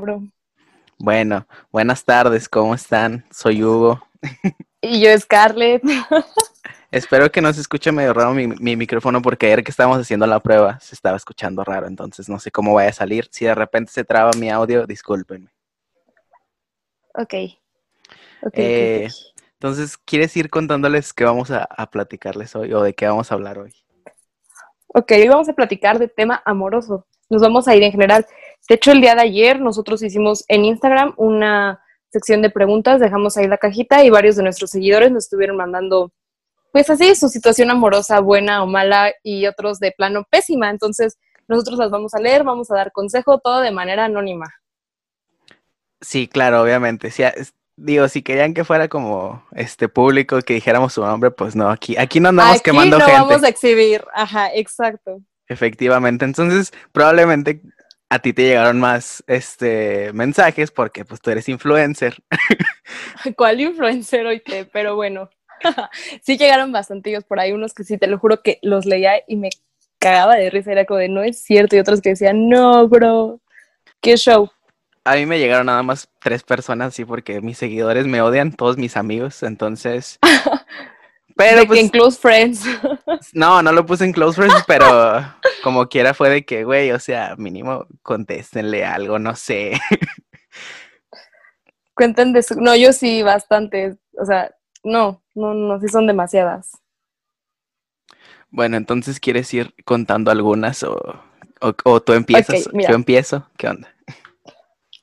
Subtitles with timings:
[0.00, 0.22] bro.
[0.98, 3.24] Bueno, buenas tardes, ¿cómo están?
[3.30, 4.02] Soy Hugo.
[4.80, 5.82] Y yo, Scarlett.
[6.90, 10.26] Espero que no se escuche medio raro mi, mi, micrófono porque ayer que estábamos haciendo
[10.26, 13.28] la prueba se estaba escuchando raro, entonces no sé cómo vaya a salir.
[13.30, 15.50] Si de repente se traba mi audio, discúlpenme.
[17.14, 17.34] Ok.
[18.52, 19.08] eh,
[19.54, 23.34] Entonces, ¿quieres ir contándoles qué vamos a, a, platicarles hoy o de qué vamos a
[23.34, 23.74] hablar hoy?
[24.88, 27.06] Ok, hoy vamos a platicar de tema amoroso.
[27.28, 28.26] Nos vamos a ir en general.
[28.68, 31.80] De hecho, el día de ayer nosotros hicimos en Instagram una
[32.10, 36.12] sección de preguntas, dejamos ahí la cajita y varios de nuestros seguidores nos estuvieron mandando,
[36.72, 40.70] pues así, su situación amorosa, buena o mala, y otros de plano pésima.
[40.70, 44.52] Entonces, nosotros las vamos a leer, vamos a dar consejo, todo de manera anónima.
[46.00, 47.10] Sí, claro, obviamente.
[47.10, 47.22] Sí,
[47.76, 51.96] digo, si querían que fuera como este público que dijéramos su nombre, pues no, aquí,
[51.96, 53.20] aquí no andamos aquí quemando no gente.
[53.20, 55.20] vamos a exhibir, ajá, exacto.
[55.48, 57.60] Efectivamente, entonces probablemente
[58.08, 62.16] a ti te llegaron más este mensajes porque pues tú eres influencer.
[63.36, 64.64] ¿Cuál influencer hoy te?
[64.64, 65.28] Pero bueno,
[66.22, 69.36] sí llegaron bastantillos por ahí, unos que sí, te lo juro que los leía y
[69.36, 69.50] me
[69.98, 73.40] cagaba de risa, era como de no es cierto, y otros que decían, no, bro,
[74.00, 74.50] qué show.
[75.04, 78.76] A mí me llegaron nada más tres personas, sí, porque mis seguidores me odian, todos
[78.76, 80.18] mis amigos, entonces...
[81.36, 82.64] Pero de pues, que en Close Friends.
[83.32, 84.86] No, no lo puse en Close Friends, pero
[85.62, 89.78] como quiera fue de que, güey, o sea, mínimo contéstenle algo, no sé.
[91.94, 92.60] Cuenten de su...
[92.60, 93.96] No, yo sí, bastante.
[94.18, 96.72] O sea, no, no, no, sí son demasiadas.
[98.50, 100.96] Bueno, entonces, ¿quieres ir contando algunas o,
[101.60, 102.66] o, o tú empiezas?
[102.66, 103.94] Okay, yo empiezo, ¿qué onda?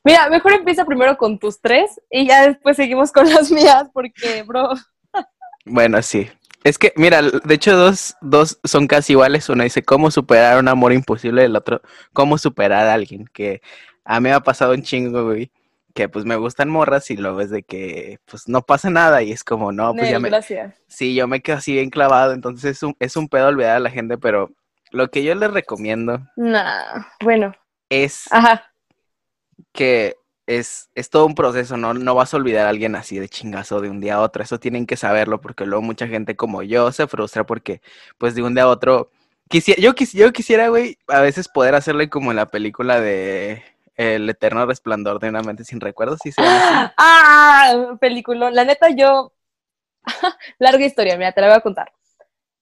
[0.02, 4.42] Mira, mejor empieza primero con tus tres y ya después seguimos con las mías, porque,
[4.42, 4.74] bro...
[5.64, 6.28] Bueno, sí.
[6.62, 9.48] Es que, mira, de hecho, dos, dos son casi iguales.
[9.48, 13.26] Uno dice cómo superar un amor imposible, el otro, cómo superar a alguien.
[13.32, 13.60] Que
[14.04, 15.50] a mí me ha pasado un chingo, güey.
[15.92, 19.30] Que pues me gustan morras y luego es de que pues no pasa nada y
[19.30, 20.28] es como, no, pues Nel, ya me.
[20.28, 20.74] Gracias.
[20.88, 22.32] Sí, yo me quedo así bien clavado.
[22.32, 24.50] Entonces es un, es un pedo olvidar a la gente, pero
[24.90, 26.20] lo que yo les recomiendo.
[26.36, 27.54] Nah, bueno.
[27.90, 28.72] Es Ajá.
[29.72, 31.94] que es, es todo un proceso, ¿no?
[31.94, 34.42] No vas a olvidar a alguien así de chingazo de un día a otro.
[34.42, 37.80] Eso tienen que saberlo porque luego mucha gente como yo se frustra porque
[38.18, 39.10] pues de un día a otro...
[39.48, 43.62] Quisiera, yo, quis, yo quisiera, güey, a veces poder hacerle como en la película de
[43.94, 46.42] El eterno resplandor de una mente sin recuerdos, ¿sí se?
[46.42, 48.50] Ah, película.
[48.50, 49.32] La neta, yo...
[50.58, 51.92] Larga historia, mira, te la voy a contar.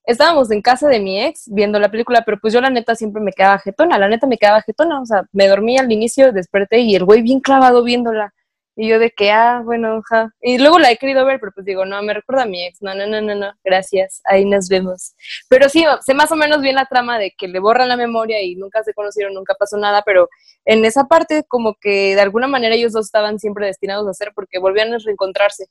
[0.05, 3.21] Estábamos en casa de mi ex viendo la película, pero pues yo la neta siempre
[3.21, 6.79] me quedaba jetona, la neta me quedaba jetona, o sea, me dormí al inicio, desperté
[6.79, 8.33] y el güey bien clavado viéndola.
[8.75, 10.33] Y yo de que, ah, bueno, ja.
[10.41, 12.81] Y luego la he querido ver, pero pues digo, no, me recuerda a mi ex.
[12.81, 15.15] No, no, no, no, no, gracias, ahí nos vemos.
[15.47, 18.41] Pero sí, sé más o menos bien la trama de que le borran la memoria
[18.41, 20.27] y nunca se conocieron, nunca pasó nada, pero
[20.65, 24.31] en esa parte como que de alguna manera ellos dos estaban siempre destinados a hacer
[24.35, 25.67] porque volvían a reencontrarse.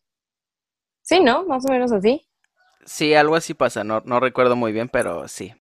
[1.03, 1.45] Sí, ¿no?
[1.47, 2.25] Más o menos así.
[2.85, 5.55] Sí, algo así pasa, no, no recuerdo muy bien, pero sí.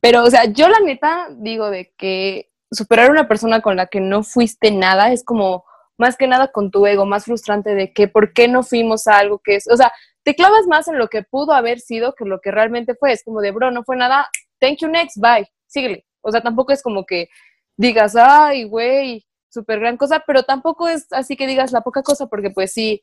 [0.00, 3.86] Pero, o sea, yo la neta digo de que superar a una persona con la
[3.86, 5.64] que no fuiste nada es como
[5.98, 9.18] más que nada con tu ego, más frustrante de que por qué no fuimos a
[9.18, 9.92] algo que es, o sea,
[10.22, 13.12] te clavas más en lo que pudo haber sido que lo que realmente fue.
[13.12, 16.04] Es como de, bro, no fue nada, thank you next, bye, síguele.
[16.20, 17.28] O sea, tampoco es como que
[17.76, 22.26] digas, ay, güey, súper gran cosa, pero tampoco es así que digas la poca cosa,
[22.26, 23.02] porque pues sí,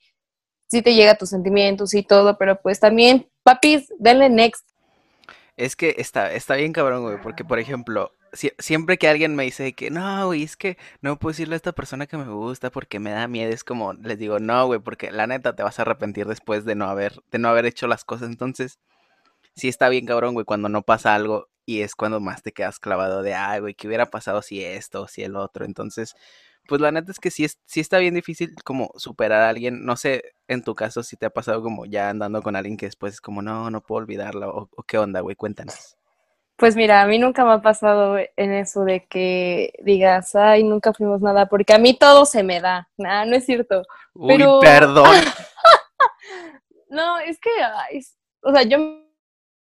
[0.74, 4.68] sí te llega tus sentimientos y todo, pero pues también, papis, denle next.
[5.56, 9.44] Es que está, está bien cabrón, güey, porque por ejemplo, si, siempre que alguien me
[9.44, 12.72] dice que no, güey, es que no puedo decirle a esta persona que me gusta
[12.72, 15.78] porque me da miedo, es como, les digo, no, güey, porque la neta te vas
[15.78, 18.30] a arrepentir después de no haber, de no haber hecho las cosas.
[18.30, 18.80] Entonces,
[19.56, 22.80] sí está bien cabrón, güey, cuando no pasa algo y es cuando más te quedas
[22.80, 25.66] clavado de, ay, güey, ¿qué hubiera pasado si esto si el otro?
[25.66, 26.16] Entonces,
[26.68, 29.86] pues la neta es que sí, es, sí está bien difícil como superar a alguien.
[29.86, 32.86] No sé, en tu caso, si te ha pasado como ya andando con alguien que
[32.86, 34.50] después es como, no, no puedo olvidarlo.
[34.56, 35.98] O, o qué onda, güey, cuéntanos.
[36.56, 40.94] Pues mira, a mí nunca me ha pasado en eso de que digas, ay, nunca
[40.94, 42.88] fuimos nada, porque a mí todo se me da.
[42.96, 43.84] Nah, no es cierto.
[44.14, 44.60] Uy, Pero...
[44.60, 45.10] perdón.
[46.90, 48.02] no, es que, ay,
[48.42, 48.78] o sea, yo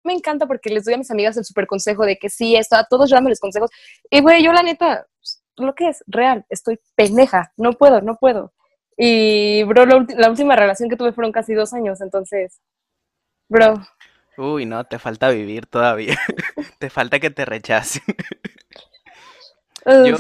[0.03, 2.75] me encanta porque les doy a mis amigas el super consejo de que sí, esto,
[2.75, 3.71] a todos yo dándoles consejos.
[4.09, 5.07] Y güey, yo la neta,
[5.57, 8.53] lo que es real, estoy pendeja, no puedo, no puedo.
[8.97, 12.61] Y, bro, la, la, última relación que tuve fueron casi dos años, entonces,
[13.49, 13.75] bro.
[14.37, 16.17] Uy, no, te falta vivir todavía.
[16.79, 18.03] te falta que te rechacen.
[19.85, 20.17] yo,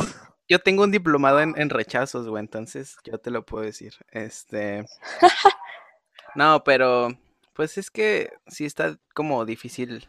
[0.47, 3.93] yo tengo un diplomado en, en rechazos, güey, entonces yo te lo puedo decir.
[4.11, 4.85] Este.
[6.35, 7.09] no, pero,
[7.53, 10.07] pues es que sí está como difícil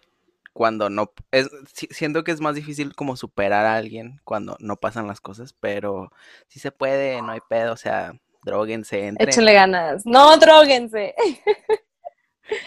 [0.57, 1.51] cuando no, es,
[1.91, 6.11] siento que es más difícil como superar a alguien cuando no pasan las cosas, pero
[6.49, 9.29] si se puede, no hay pedo, o sea, droguense, entren.
[9.29, 10.07] Échenle ganas.
[10.07, 11.15] No, droguense.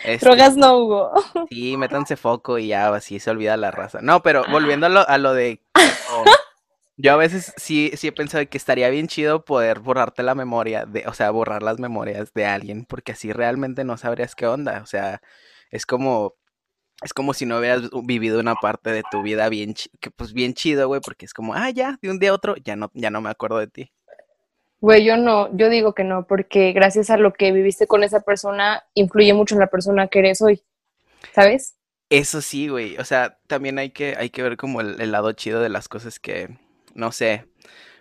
[0.04, 1.12] Este, Drogas no hubo.
[1.50, 4.00] Sí, métanse foco y ya así se olvida la raza.
[4.02, 5.62] No, pero volviendo a lo, de...
[6.98, 10.86] yo a veces sí, sí he pensado que estaría bien chido poder borrarte la memoria,
[10.86, 14.82] de, o sea, borrar las memorias de alguien, porque así realmente no sabrías qué onda.
[14.84, 15.22] O sea,
[15.72, 16.36] es como
[17.02, 20.54] es como si no hubieras vivido una parte de tu vida bien, que pues bien
[20.54, 23.10] chido, güey, porque es como, ah, ya, de un día a otro, ya no, ya
[23.10, 23.92] no me acuerdo de ti.
[24.82, 28.22] Güey, yo no, yo digo que no, porque gracias a lo que viviste con esa
[28.22, 30.62] persona, influye mucho en la persona que eres hoy,
[31.34, 31.76] ¿sabes?
[32.10, 35.62] Eso sí, güey, o sea, también hay que, hay que ver como el, lado chido
[35.62, 36.58] de las cosas que,
[36.96, 37.46] no sé,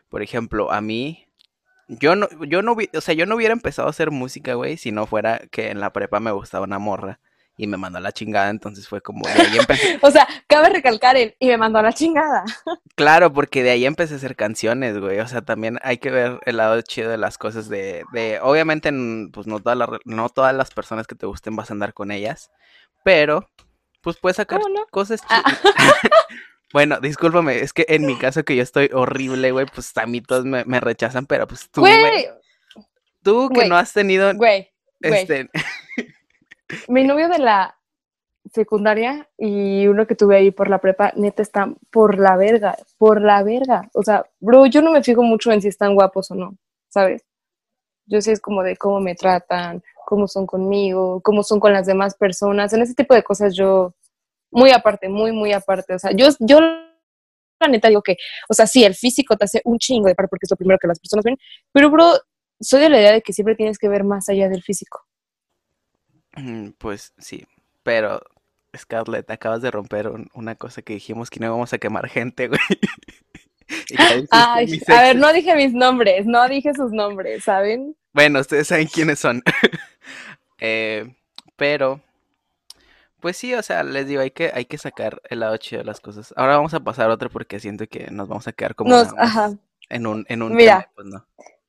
[0.08, 1.26] por ejemplo, a mí,
[1.88, 4.92] yo no, yo no, o sea, yo no hubiera empezado a hacer música, güey, si
[4.92, 7.20] no fuera que en la prepa me gustaba una morra
[7.58, 9.98] y me mandó a la chingada, entonces fue como de ahí empecé.
[10.02, 12.44] o sea, cabe recalcar el y me mandó a la chingada.
[12.94, 15.18] claro, porque de ahí empecé a hacer canciones, güey.
[15.18, 18.92] O sea, también hay que ver el lado chido de las cosas de, de obviamente,
[19.32, 22.12] pues no todas las, no todas las personas que te gusten vas a andar con
[22.12, 22.52] ellas,
[23.02, 23.44] pero
[24.02, 25.42] pues puedes sacar cosas ah.
[25.44, 25.60] chidas.
[26.72, 30.20] bueno, discúlpame, es que en mi caso que yo estoy horrible, güey, pues a mí
[30.20, 32.28] todos me, rechazan, pero pues tú, güey,
[33.24, 34.70] tú que no has tenido, güey,
[35.00, 35.50] este,
[36.88, 37.78] mi novio de la
[38.52, 43.20] secundaria y uno que tuve ahí por la prepa, neta, están por la verga, por
[43.20, 43.88] la verga.
[43.94, 46.56] O sea, bro, yo no me fijo mucho en si están guapos o no,
[46.88, 47.24] ¿sabes?
[48.06, 51.86] Yo sé es como de cómo me tratan, cómo son conmigo, cómo son con las
[51.86, 52.72] demás personas.
[52.72, 53.94] En ese tipo de cosas yo,
[54.50, 55.94] muy aparte, muy, muy aparte.
[55.94, 58.16] O sea, yo, yo la neta digo que,
[58.48, 60.78] o sea, sí, el físico te hace un chingo de par porque es lo primero
[60.80, 61.36] que las personas ven,
[61.72, 62.06] pero, bro,
[62.60, 65.07] soy de la idea de que siempre tienes que ver más allá del físico.
[66.78, 67.46] Pues sí,
[67.82, 68.22] pero
[68.76, 72.60] Scarlett, acabas de romper una cosa que dijimos que no íbamos a quemar gente, güey.
[74.30, 77.96] Ay, a ver, no dije mis nombres, no dije sus nombres, ¿saben?
[78.12, 79.42] Bueno, ustedes saben quiénes son.
[80.60, 81.14] Eh,
[81.54, 82.00] pero,
[83.20, 85.84] pues sí, o sea, les digo, hay que, hay que sacar el lado chido de
[85.84, 86.34] las cosas.
[86.36, 88.92] Ahora vamos a pasar a otro porque siento que nos vamos a quedar como
[89.88, 91.24] en un, en un Mira, pues no.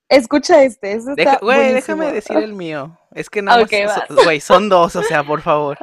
[0.10, 3.00] Escucha este, eso Güey, déjame decir el mío.
[3.12, 3.52] Es que no,
[4.24, 5.78] güey, son dos, o sea, por favor.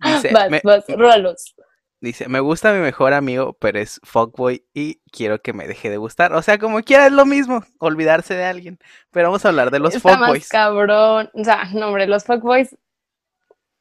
[0.00, 0.84] Dice, vas, me, vas,
[2.00, 5.96] Dice, me gusta mi mejor amigo, pero es fuckboy y quiero que me deje de
[5.96, 6.32] gustar.
[6.34, 8.80] O sea, como quiera es lo mismo, olvidarse de alguien.
[9.12, 10.42] Pero vamos a hablar de los Está fuckboys.
[10.42, 11.30] Más cabrón.
[11.32, 12.76] O sea, no, hombre, los fuckboys,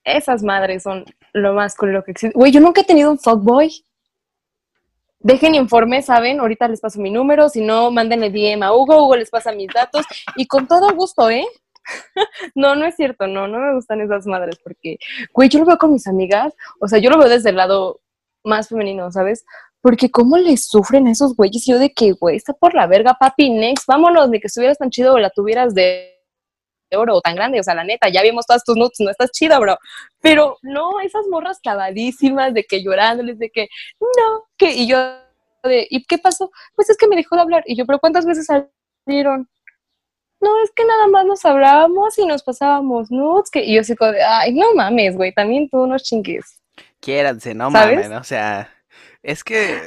[0.03, 2.37] esas madres son lo más lo que existe.
[2.37, 3.83] Güey, yo nunca he tenido un fuckboy
[5.23, 6.39] dejen informe, ¿saben?
[6.39, 9.69] Ahorita les paso mi número, si no, mándenle DM a Hugo, Hugo les pasa mis
[9.73, 11.45] datos y con todo gusto, ¿eh?
[12.55, 14.97] no, no es cierto, no, no me gustan esas madres porque,
[15.33, 18.01] güey, yo lo veo con mis amigas, o sea, yo lo veo desde el lado
[18.43, 19.45] más femenino, ¿sabes?
[19.81, 23.15] Porque cómo les sufren a esos güeyes, yo de que, güey, está por la verga,
[23.19, 26.10] papi, next, vámonos, de que estuvieras tan chido o la tuvieras de
[26.95, 29.31] oro o tan grande, o sea, la neta, ya vimos todas tus notes, no estás
[29.31, 29.77] chido, bro.
[30.21, 33.67] Pero no, esas morras clavadísimas de que llorándoles, de que,
[33.99, 34.97] no, que, y yo,
[35.63, 36.51] de, ¿y qué pasó?
[36.75, 37.63] Pues es que me dejó de hablar.
[37.65, 39.49] Y yo, pero ¿cuántas veces salieron?
[40.39, 43.95] No, es que nada más nos hablábamos y nos pasábamos nudes, que, y yo así
[43.95, 46.59] como de, ay, no mames, güey, también tú unos chingues.
[46.99, 48.73] Quiéranse, no mames, o sea,
[49.21, 49.79] es que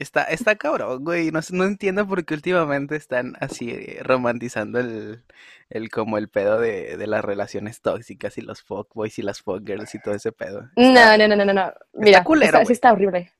[0.00, 1.30] Está, está cabrón, güey.
[1.30, 5.22] No, no entiendo por qué últimamente están así eh, romantizando el,
[5.68, 9.94] el como el pedo de, de las relaciones tóxicas y los fuckboys y las fuckgirls
[9.94, 10.70] y todo ese pedo.
[10.76, 11.72] no, no, no, no, no.
[11.92, 13.30] Mira, está culero, sí está horrible.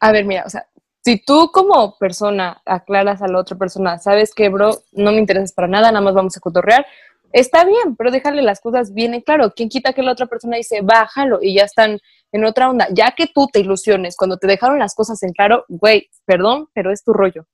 [0.00, 0.66] A ver, mira, o sea,
[1.00, 5.52] si tú como persona aclaras a la otra persona, sabes que, bro, no me interesas
[5.52, 6.84] para nada, nada más vamos a cotorrear,
[7.30, 9.52] está bien, pero déjale las cosas bien en claro.
[9.54, 12.00] ¿Quién quita que la otra persona dice, bájalo y ya están
[12.32, 12.88] en otra onda?
[12.92, 16.90] Ya que tú te ilusiones cuando te dejaron las cosas en claro, güey, perdón, pero
[16.90, 17.46] es tu rollo.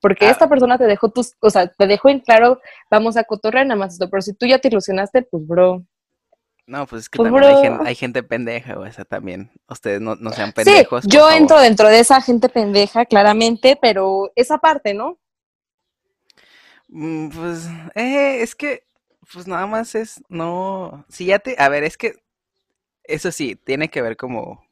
[0.00, 0.30] Porque ah.
[0.30, 2.60] esta persona te dejó tus, o sea, te dejó en claro,
[2.90, 5.84] vamos a cotorrear nada más esto, pero si tú ya te ilusionaste, pues bro.
[6.66, 9.50] No, pues es que pues, también hay gente, pendeja, o sea, también.
[9.68, 11.02] Ustedes no, no sean pendejos.
[11.02, 15.18] Sí, yo entro dentro de esa gente pendeja, claramente, pero esa parte, ¿no?
[16.88, 18.84] Mm, pues, eh, es que
[19.32, 22.14] pues nada más es, no, si ya te, a ver, es que,
[23.10, 24.64] eso sí, tiene que ver como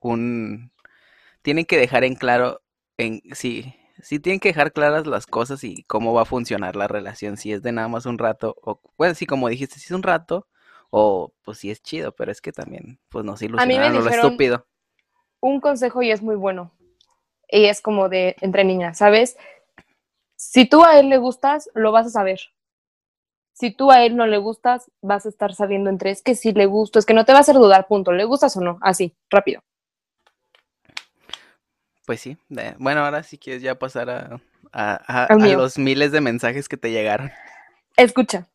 [0.00, 0.72] un,
[1.42, 2.62] tienen que dejar en claro,
[2.98, 6.88] en, sí, sí tienen que dejar claras las cosas y cómo va a funcionar la
[6.88, 9.90] relación, si es de nada más un rato, o, pues sí, como dijiste, si es
[9.92, 10.46] un rato,
[10.90, 14.66] o pues sí es chido, pero es que también, pues no se ilusionaron lo estúpido.
[15.40, 16.72] Un consejo y es muy bueno,
[17.48, 19.36] y es como de entre niñas, ¿sabes?
[20.36, 22.40] Si tú a él le gustas, lo vas a saber
[23.52, 26.52] si tú a él no le gustas, vas a estar saliendo entre es que si
[26.52, 28.78] le gusto, es que no te va a hacer dudar, punto, ¿le gustas o no?
[28.80, 29.62] Así, rápido.
[32.06, 32.36] Pues sí,
[32.78, 34.40] bueno, ahora si quieres ya pasar a,
[34.72, 37.30] a, los miles de mensajes que te llegaron.
[37.96, 38.48] Escucha,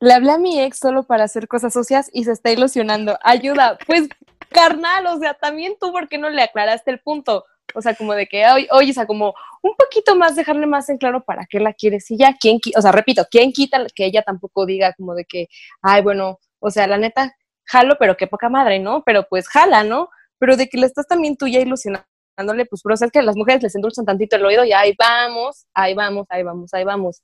[0.00, 3.18] le hablé a mi ex solo para hacer cosas socias y se está ilusionando.
[3.22, 4.08] Ayuda, pues
[4.50, 7.44] carnal, o sea, también tú, ¿por qué no le aclaraste el punto?
[7.74, 10.98] O sea, como de que, oye, o sea, como un poquito más, dejarle más en
[10.98, 14.22] claro para qué la quieres y ya, ¿quién, o sea, repito, ¿quién quita que ella
[14.22, 15.48] tampoco diga como de que,
[15.82, 19.02] ay, bueno, o sea, la neta, jalo, pero qué poca madre, ¿no?
[19.04, 20.08] Pero pues jala, ¿no?
[20.38, 23.36] Pero de que le estás también tú ya ilusionándole, pues, pero o sea, que las
[23.36, 27.22] mujeres les endulzan tantito el oído y ahí vamos, ahí vamos, ahí vamos, ahí vamos.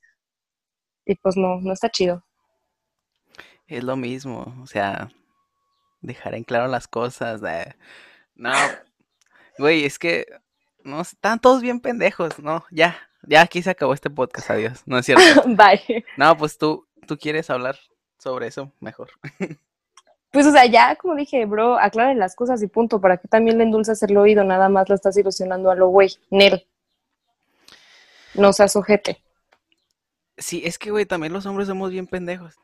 [1.07, 2.25] Y pues no, no está chido.
[3.66, 5.11] Es lo mismo, o sea,
[6.00, 7.40] dejar en claro las cosas.
[7.40, 7.75] De...
[8.35, 8.52] No,
[9.61, 10.25] Güey, es que
[10.85, 12.64] no están todos bien pendejos, ¿no?
[12.71, 14.83] Ya, ya aquí se acabó este podcast, adiós.
[14.87, 15.23] No es cierto.
[15.47, 16.02] Bye.
[16.17, 17.79] No, pues tú, tú quieres hablar
[18.19, 19.11] sobre eso mejor.
[20.33, 23.00] Pues, o sea, ya como dije, bro, aclaren las cosas y punto.
[23.00, 24.45] ¿Para que también le endulzas el oído?
[24.45, 26.17] Nada más lo estás ilusionando a lo güey.
[26.31, 26.69] Nel.
[28.35, 29.21] No seas ojete.
[30.38, 32.55] Sí, es que, güey, también los hombres somos bien pendejos.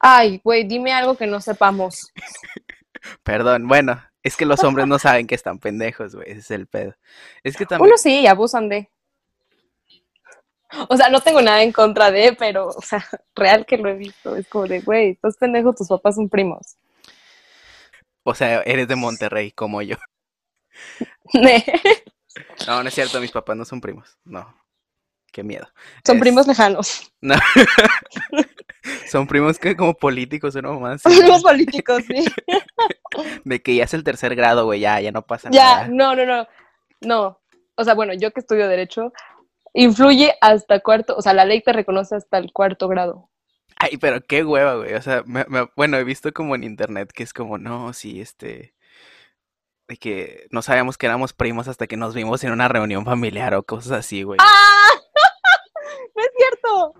[0.00, 2.10] Ay, güey, dime algo que no sepamos.
[3.22, 6.28] Perdón, bueno, es que los hombres no saben que están pendejos, güey.
[6.28, 6.96] Ese es el pedo.
[7.44, 7.86] Es que también.
[7.86, 8.90] Uno sí, abusan de.
[10.88, 13.06] O sea, no tengo nada en contra de, pero, o sea,
[13.36, 14.34] real que lo he visto.
[14.34, 16.76] Es como de, güey, estás pendejo, tus papás son primos.
[18.24, 19.96] O sea, eres de Monterrey, como yo.
[22.66, 24.18] no, no es cierto, mis papás no son primos.
[24.24, 24.52] No.
[25.36, 25.68] Qué miedo.
[26.02, 27.12] Son primos lejanos.
[27.20, 27.34] No.
[29.10, 30.80] Son primos que como políticos, ¿no?
[30.80, 31.02] Más.
[31.02, 32.24] Primos políticos, sí.
[33.44, 35.82] De que ya es el tercer grado, güey, ya, ya no pasa nada.
[35.82, 36.46] Ya, no, no, no.
[37.02, 37.40] No.
[37.74, 39.12] O sea, bueno, yo que estudio Derecho,
[39.74, 43.28] influye hasta cuarto, o sea, la ley te reconoce hasta el cuarto grado.
[43.76, 44.94] Ay, pero qué hueva, güey.
[44.94, 45.22] O sea,
[45.76, 48.74] bueno, he visto como en internet que es como, no, sí, este.
[49.88, 53.54] De que no sabíamos que éramos primos hasta que nos vimos en una reunión familiar
[53.54, 54.38] o cosas así, güey.
[54.40, 54.76] ¡Ah!
[56.16, 56.94] No es cierto.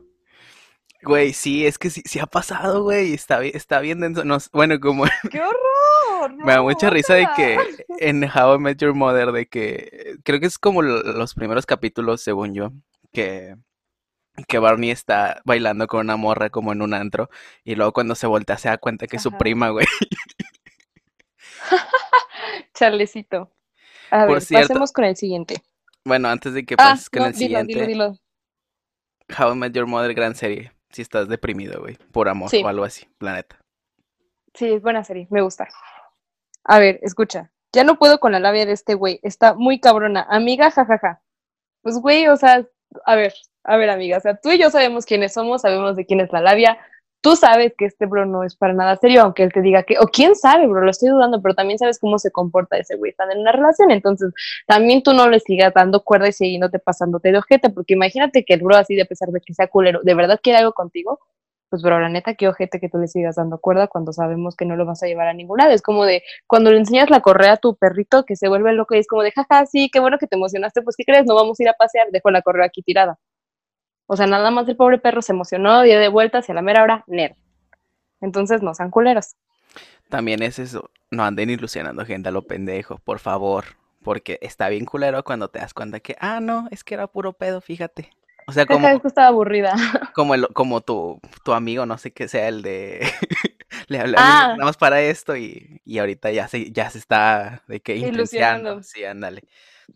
[1.02, 3.14] Güey, sí, es que sí, sí ha pasado, güey.
[3.14, 4.22] Está, está bien denso.
[4.52, 5.04] bueno, como.
[5.30, 6.34] ¡Qué horror!
[6.38, 7.58] me da mucha risa de que
[8.00, 10.16] en How I Met Your Mother, de que.
[10.24, 12.72] Creo que es como los primeros capítulos, según yo,
[13.12, 13.56] que.
[14.48, 17.30] Que Barney está bailando con una morra como en un antro.
[17.64, 19.86] Y luego cuando se voltea se da cuenta que es su prima, güey.
[22.74, 23.50] Charlecito.
[24.10, 25.62] A ver, pasemos con el siguiente.
[26.04, 27.72] Bueno, antes de que ah, pases con el siguiente.
[27.72, 28.18] Dilo, dilo.
[29.28, 32.84] How I Met Your Mother, gran serie si estás deprimido, güey, por amor o algo
[32.84, 33.56] así, planeta.
[34.54, 35.68] Sí, es buena serie, me gusta.
[36.64, 40.26] A ver, escucha, ya no puedo con la labia de este güey, está muy cabrona.
[40.30, 41.20] Amiga, jajaja.
[41.82, 42.66] Pues, güey, o sea,
[43.04, 46.06] a ver, a ver, amiga, o sea, tú y yo sabemos quiénes somos, sabemos de
[46.06, 46.78] quién es la labia,
[47.26, 49.98] tú sabes que este bro no es para nada serio, aunque él te diga que,
[49.98, 53.10] o quién sabe, bro, lo estoy dudando, pero también sabes cómo se comporta ese güey,
[53.10, 54.32] están en una relación, entonces
[54.64, 58.54] también tú no le sigas dando cuerda y siguiéndote pasándote de ojete, porque imagínate que
[58.54, 61.18] el bro así, de pesar de que sea culero, ¿de verdad quiere algo contigo?
[61.68, 64.64] Pues, bro, la neta, qué ojete que tú le sigas dando cuerda cuando sabemos que
[64.64, 65.72] no lo vas a llevar a ningún lado.
[65.72, 68.94] Es como de cuando le enseñas la correa a tu perrito que se vuelve loco
[68.94, 71.26] y es como de, jaja, sí, qué bueno que te emocionaste, pues, ¿qué crees?
[71.26, 73.18] No vamos a ir a pasear, dejo la correa aquí tirada.
[74.06, 76.82] O sea, nada más el pobre perro se emocionó, dio de vuelta hacia la mera
[76.82, 77.34] hora, nerd.
[78.20, 79.36] Entonces no sean culeros.
[80.08, 83.64] También es eso, no anden ilusionando gente a lo pendejo, por favor.
[84.02, 87.32] Porque está bien culero cuando te das cuenta que, ah, no, es que era puro
[87.32, 88.10] pedo, fíjate.
[88.46, 89.00] O sea, como.
[89.00, 89.74] que estaba aburrida.
[90.14, 93.00] Como, el, como tu, tu amigo, no sé qué sea el de.
[93.88, 94.78] Le hablamos ah.
[94.78, 98.82] para esto y, y, ahorita ya se, ya se está de que ilusionando.
[98.82, 99.42] Sí, ándale.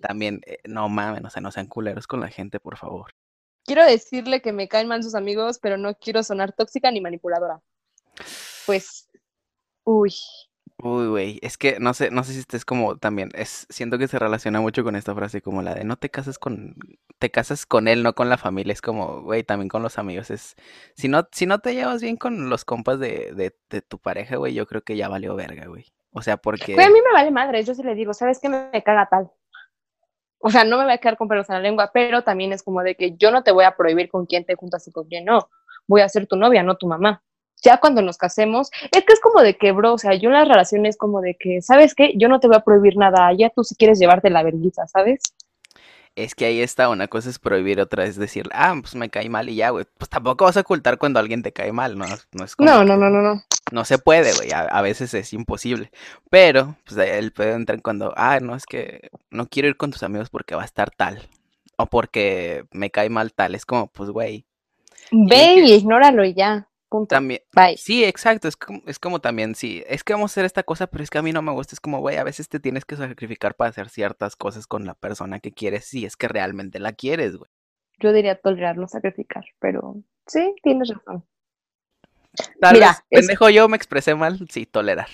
[0.00, 3.14] También, eh, no mames, o sea, no sean culeros con la gente, por favor.
[3.64, 7.60] Quiero decirle que me caen mal sus amigos, pero no quiero sonar tóxica ni manipuladora
[8.66, 9.08] pues,
[9.84, 10.12] uy.
[10.82, 14.08] Uy, güey, es que no sé, no sé si estés como también, es, siento que
[14.08, 16.76] se relaciona mucho con esta frase como la de no te casas con,
[17.18, 20.30] te casas con él, no con la familia, es como, güey, también con los amigos,
[20.30, 20.54] es,
[20.94, 24.36] si no, si no te llevas bien con los compas de, de, de tu pareja,
[24.36, 25.84] güey, yo creo que ya valió verga, güey.
[26.12, 26.74] O sea, porque...
[26.74, 29.08] Güey, a mí me vale madre, yo sí le digo, ¿sabes qué me, me caga
[29.10, 29.30] tal?
[30.40, 32.62] O sea, no me voy a quedar con pelos en la lengua, pero también es
[32.62, 35.06] como de que yo no te voy a prohibir con quién te juntas y con
[35.06, 35.48] quién no.
[35.86, 37.22] Voy a ser tu novia, no tu mamá
[37.62, 40.34] ya cuando nos casemos, es que es como de que, bro, o sea, yo en
[40.34, 42.12] las relaciones como de que, ¿sabes qué?
[42.16, 45.20] Yo no te voy a prohibir nada, ya tú si quieres llevarte la vergüenza, ¿sabes?
[46.16, 49.28] Es que ahí está, una cosa es prohibir, otra es decir, ah, pues me cae
[49.28, 49.86] mal y ya, güey.
[49.96, 52.06] Pues tampoco vas a ocultar cuando alguien te cae mal, ¿no?
[52.32, 53.42] No, es como no, no, no, no, no.
[53.72, 55.92] No se puede, güey, a, veces es imposible.
[56.28, 60.02] Pero, pues el pedo entra cuando, ah, no, es que no quiero ir con tus
[60.02, 61.28] amigos porque va a estar tal.
[61.76, 63.54] O porque me cae mal tal.
[63.54, 64.44] Es como, pues, güey,
[65.10, 66.68] Ve y ignóralo y ya.
[66.90, 67.14] Punto.
[67.14, 67.76] También, Bye.
[67.78, 70.88] sí, exacto, es como, es como también, sí, es que vamos a hacer esta cosa,
[70.88, 72.84] pero es que a mí no me gusta, es como, güey, a veces te tienes
[72.84, 76.80] que sacrificar para hacer ciertas cosas con la persona que quieres, si es que realmente
[76.80, 77.48] la quieres, güey.
[78.00, 81.24] Yo diría tolerar, no sacrificar, pero sí, tienes razón.
[82.60, 85.08] Tal Mira, vez, es- pendejo, yo me expresé mal, sí, tolerar.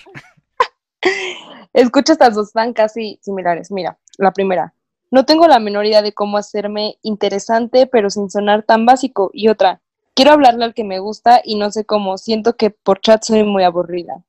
[1.73, 3.71] Escucha estas dos tan casi similares.
[3.71, 4.73] Mira, la primera.
[5.11, 9.29] No tengo la menor idea de cómo hacerme interesante, pero sin sonar tan básico.
[9.33, 9.81] Y otra.
[10.17, 12.17] Quiero hablarle al que me gusta y no sé cómo.
[12.17, 14.23] Siento que por chat soy muy aburrida.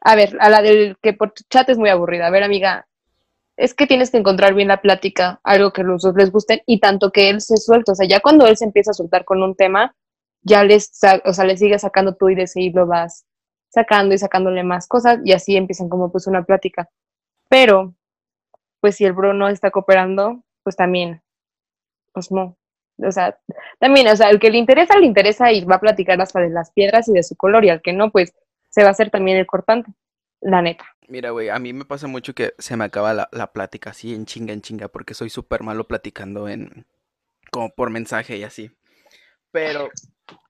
[0.00, 2.26] A ver, a la del que por chat es muy aburrida.
[2.26, 2.88] A ver, amiga,
[3.58, 6.80] es que tienes que encontrar bien la plática, algo que los dos les guste y
[6.80, 7.92] tanto que él se suelta.
[7.92, 9.94] O sea, ya cuando él se empieza a soltar con un tema,
[10.40, 10.90] ya les,
[11.26, 13.26] o sea, le sigue sacando tú y de ese hilo vas
[13.68, 16.88] sacando y sacándole más cosas y así empiezan como pues una plática.
[17.50, 17.94] Pero,
[18.80, 21.22] pues si el bro no está cooperando, pues también,
[22.14, 22.57] pues no.
[22.98, 23.38] O sea,
[23.78, 26.50] también, o sea, el que le interesa, le interesa y va a platicar hasta de
[26.50, 28.34] las piedras y de su color y al que no, pues
[28.70, 29.92] se va a hacer también el cortante,
[30.40, 30.84] la neta.
[31.06, 34.14] Mira, güey, a mí me pasa mucho que se me acaba la, la plática así
[34.14, 36.86] en chinga, en chinga, porque soy súper malo platicando en,
[37.50, 38.70] como por mensaje y así.
[39.50, 39.88] Pero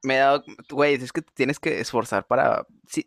[0.03, 3.07] me he dado, güey, es que tienes que esforzar para, si,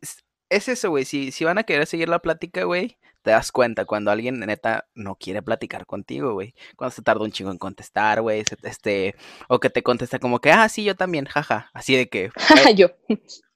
[0.52, 3.52] es- es eso, güey, si, si van a querer seguir la plática, güey, te das
[3.52, 6.56] cuenta cuando alguien neta no quiere platicar contigo, güey.
[6.76, 9.16] Cuando se tarda un chingo en contestar, güey, este,
[9.48, 12.32] o que te contesta como que, ah, sí, yo también, jaja, así de que,
[12.76, 12.88] Yo.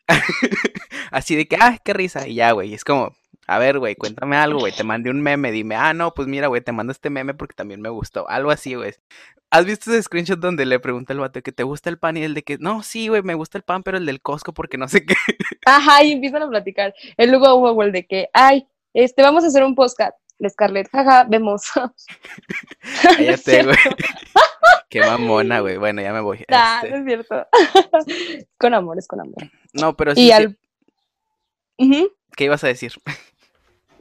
[1.12, 2.28] Así de que, ah, qué risa.
[2.28, 2.74] Y ya, güey.
[2.74, 3.16] Es como,
[3.48, 4.74] a ver, güey, cuéntame algo, güey.
[4.74, 5.52] Te mandé un meme.
[5.52, 8.28] Dime, ah, no, pues mira, güey, te mando este meme porque también me gustó.
[8.30, 8.94] Algo así, güey.
[9.52, 12.24] ¿Has visto ese screenshot donde le pregunta el vato que te gusta el pan y
[12.24, 14.78] el de que, no, sí, güey, me gusta el pan, pero el del Costco porque
[14.78, 15.16] no sé qué?
[15.66, 16.94] Ajá, y empiezan a platicar.
[17.16, 20.18] El luego hubo el de que, ay, este, vamos a hacer un podcast.
[20.38, 21.64] La Scarlett, jaja, vemos.
[23.02, 23.78] Cállate, güey.
[24.90, 25.78] Qué mamona, güey.
[25.78, 26.44] Bueno, ya me voy.
[26.50, 27.48] Nah, Este, no es cierto.
[28.58, 29.50] Con amor, es con amor.
[29.74, 30.58] no, pero Y sí, sí, al...
[32.36, 32.94] ¿qué ibas a decir?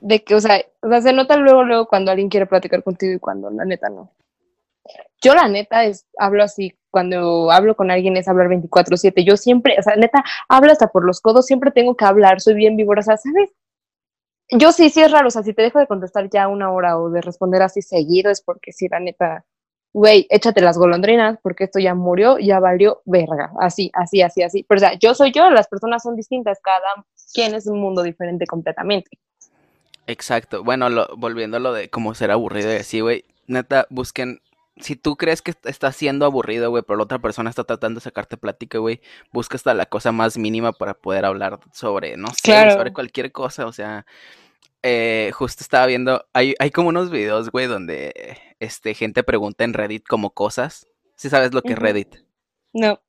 [0.04, 3.14] De que, o sea, o sea, se nota luego, luego cuando alguien quiere platicar contigo
[3.14, 4.12] y cuando la neta no.
[5.22, 9.24] Yo la neta es, hablo así, cuando hablo con alguien es hablar 24/7.
[9.24, 12.52] Yo siempre, o sea, neta, hablo hasta por los codos, siempre tengo que hablar, soy
[12.52, 13.50] bien sea, ¿sabes?
[14.50, 16.98] Yo sí, sí es raro, o sea, si te dejo de contestar ya una hora
[16.98, 19.46] o de responder así seguido es porque sí, la neta,
[19.94, 24.64] güey, échate las golondrinas porque esto ya murió, ya valió verga, así, así, así, así.
[24.68, 28.02] Pero o sea, yo soy yo, las personas son distintas, cada quien es un mundo
[28.02, 29.18] diferente completamente.
[30.06, 30.62] Exacto.
[30.64, 33.24] Bueno, lo, volviendo a lo de cómo ser aburrido y así, güey.
[33.46, 34.40] Neta, busquen.
[34.76, 37.98] Si tú crees que est- está siendo aburrido, güey, pero la otra persona está tratando
[38.00, 39.00] de sacarte plática, güey,
[39.32, 42.72] busca hasta la cosa más mínima para poder hablar sobre, no sé, Claro.
[42.72, 43.66] sobre cualquier cosa.
[43.66, 44.04] O sea,
[44.82, 49.74] eh, justo estaba viendo, hay, hay como unos videos, güey, donde este, gente pregunta en
[49.74, 50.88] Reddit como cosas.
[51.16, 51.78] Si sabes lo que es.
[51.78, 52.16] Reddit.
[52.72, 53.00] No.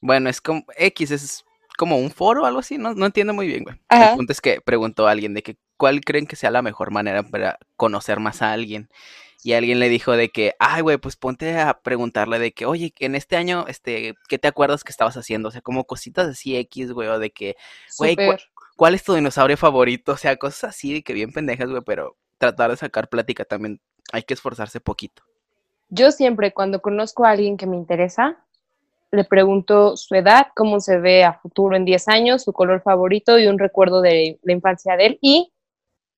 [0.00, 1.44] Bueno, es como X, es
[1.76, 3.76] como un foro o algo así, no, no entiendo muy bien, güey.
[3.90, 6.90] El punto es que preguntó a alguien de que cuál creen que sea la mejor
[6.90, 8.90] manera para conocer más a alguien.
[9.42, 12.92] Y alguien le dijo de que, ay, güey, pues ponte a preguntarle de que, oye,
[12.98, 15.48] en este año, este, ¿qué te acuerdas que estabas haciendo?
[15.48, 17.56] O sea, como cositas así X, güey, o de que,
[17.96, 18.40] Güey, ¿cu- Súper.
[18.76, 20.12] ¿cuál es tu dinosaurio favorito?
[20.12, 23.80] O sea, cosas así de que bien pendejas, güey, pero tratar de sacar plática también
[24.12, 25.22] hay que esforzarse poquito.
[25.88, 28.36] Yo siempre cuando conozco a alguien que me interesa,
[29.10, 33.38] le pregunto su edad, cómo se ve a futuro en 10 años, su color favorito
[33.38, 35.50] y un recuerdo de la infancia de él y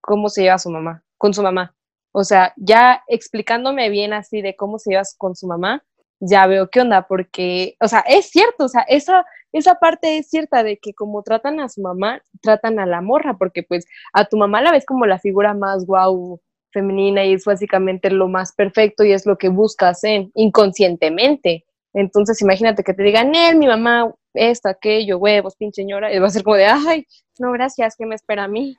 [0.03, 1.75] cómo se lleva su mamá, con su mamá.
[2.13, 5.83] O sea, ya explicándome bien así de cómo se lleva con su mamá,
[6.21, 10.29] ya veo qué onda, porque, o sea, es cierto, o sea, esa, esa parte es
[10.29, 14.27] cierta de que como tratan a su mamá, tratan a la morra, porque pues a
[14.27, 18.53] tu mamá la ves como la figura más guau femenina y es básicamente lo más
[18.55, 21.65] perfecto y es lo que buscas en inconscientemente.
[21.93, 26.29] Entonces, imagínate que te digan, él, mi mamá, esto, aquello, huevos, pinche señora, y va
[26.29, 27.07] a ser como de, ay,
[27.39, 28.77] no, gracias, ¿qué me espera a mí?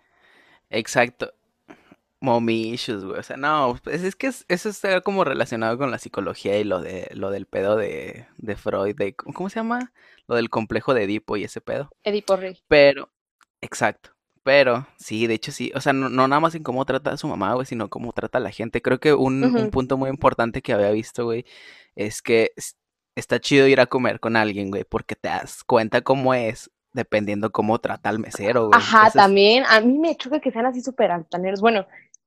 [0.74, 1.34] Exacto.
[2.22, 3.20] Mommy issues, güey.
[3.20, 6.64] O sea, no, pues es que es- eso está como relacionado con la psicología y
[6.64, 9.92] lo de lo del pedo de, de Freud, de, ¿cómo se llama?
[10.28, 11.90] Lo del complejo de Edipo y ese pedo.
[12.04, 12.58] Edipo Rey.
[12.70, 13.10] Pero,
[13.62, 14.12] exacto.
[14.44, 15.72] Pero, sí, de hecho sí.
[15.76, 18.14] O sea, no, no nada más en cómo trata a su mamá, güey, sino cómo
[18.14, 18.82] trata a la gente.
[18.82, 21.46] Creo que un, punto muy importante que había visto, güey,
[21.96, 22.78] es que es-
[23.16, 27.52] está chido ir a comer con alguien, güey, porque te das cuenta cómo es dependiendo
[27.52, 28.80] cómo trata al mesero, güey.
[28.80, 31.60] Ajá, también, a mí me choca que sean así súper altaneros.
[31.62, 31.86] Bueno,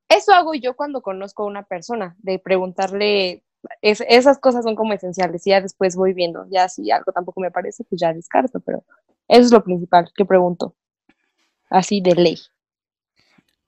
[0.09, 3.45] eso hago yo cuando conozco a una persona, de preguntarle,
[3.81, 7.41] es- esas cosas son como esenciales y ya después voy viendo, ya si algo tampoco
[7.41, 8.85] me parece, pues ya descarto, pero
[9.29, 10.75] eso es lo principal que pregunto,
[11.71, 12.39] así de ley.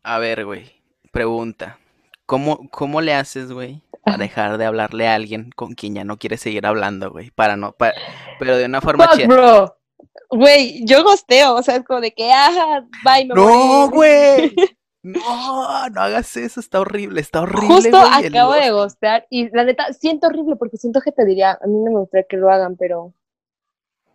[0.03, 0.71] A ver, güey,
[1.13, 1.79] pregunta.
[2.27, 6.19] ¿Cómo, cómo le haces, güey, para dejar de hablarle a alguien con quien ya no
[6.19, 7.31] quiere seguir hablando, güey.
[7.31, 7.95] Para no, para,
[8.39, 9.27] pero de una forma chida.
[10.31, 14.55] Güey, yo gosteo, o sea, es como de que, ah, bye, me No, güey.
[15.01, 17.69] No, no hagas eso, está horrible, está horrible.
[17.69, 21.67] Justo acabo de gostear y la neta siento horrible porque siento que te diría, a
[21.67, 23.15] mí no me gustaría que lo hagan, pero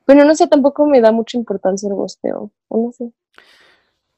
[0.06, 3.12] bueno, no sé, tampoco me da mucha importancia el gosteo, o no sé.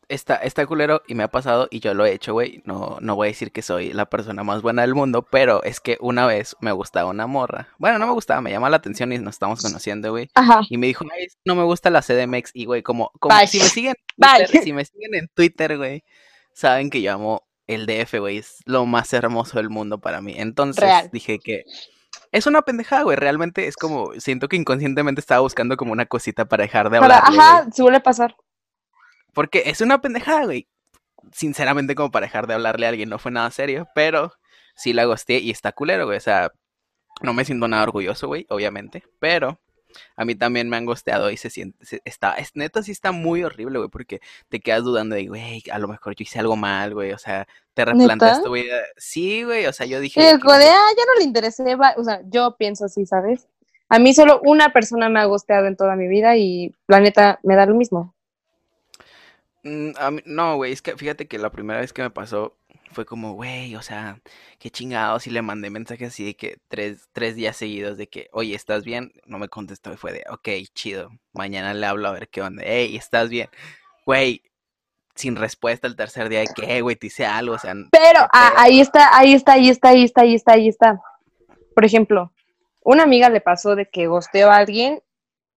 [0.07, 2.61] Está, está culero y me ha pasado y yo lo he hecho, güey.
[2.65, 5.79] No, no voy a decir que soy la persona más buena del mundo, pero es
[5.79, 7.69] que una vez me gustaba una morra.
[7.77, 10.29] Bueno, no me gustaba, me llama la atención y nos estamos conociendo, güey.
[10.35, 10.61] Ajá.
[10.69, 12.51] Y me dijo, "Ay, no me gusta la CDMX.
[12.53, 13.95] Y, güey, como, como si me siguen.
[14.17, 16.03] Twitter, si me siguen en Twitter, güey,
[16.53, 18.37] saben que yo amo el DF, güey.
[18.37, 20.35] Es lo más hermoso del mundo para mí.
[20.37, 21.09] Entonces Real.
[21.11, 21.63] dije que
[22.31, 23.15] es una pendejada, güey.
[23.17, 27.19] Realmente es como, siento que inconscientemente estaba buscando como una cosita para dejar de Para,
[27.19, 28.35] hablarle, ajá, suele pasar.
[29.35, 30.67] Porque es una pendejada, güey.
[31.31, 34.33] Sinceramente, como para dejar de hablarle a alguien, no fue nada serio, pero
[34.75, 36.17] sí la gosté y está culero, güey.
[36.17, 36.51] O sea,
[37.21, 39.59] no me siento nada orgulloso, güey, obviamente, pero
[40.17, 43.13] a mí también me han gosteado y se siente, se- está, es neta, sí está
[43.13, 44.19] muy horrible, güey, porque
[44.49, 47.47] te quedas dudando de, güey, a lo mejor yo hice algo mal, güey, o sea,
[47.73, 48.43] te replanteas ¿Neta?
[48.43, 48.75] tu vida.
[48.97, 51.75] Sí, güey, o sea, yo dije, Y que- como de, ah, ya no le interesé,
[51.75, 53.47] va- o sea, yo pienso así, ¿sabes?
[53.87, 57.39] A mí solo una persona me ha gosteado en toda mi vida y la neta
[57.43, 58.14] me da lo mismo.
[59.65, 62.55] Mm, mí- no, güey, es que fíjate que la primera vez que me pasó
[62.91, 64.19] fue como, güey, o sea,
[64.59, 68.29] qué chingados, y le mandé mensajes así de que tres, tres días seguidos de que,
[68.31, 69.11] oye, ¿estás bien?
[69.25, 72.61] No me contestó y fue de, ok, chido, mañana le hablo a ver qué onda,
[72.63, 73.49] hey, ¿estás bien?
[74.05, 74.43] Güey,
[75.15, 78.19] sin respuesta el tercer día de que, "Eh, güey, te hice algo, o sea, Pero
[78.31, 78.59] ah, pedo".
[78.61, 81.01] ahí está, ahí está, ahí está, ahí está, ahí está, ahí está.
[81.73, 82.31] Por ejemplo,
[82.83, 85.01] una amiga le pasó de que gosteó a alguien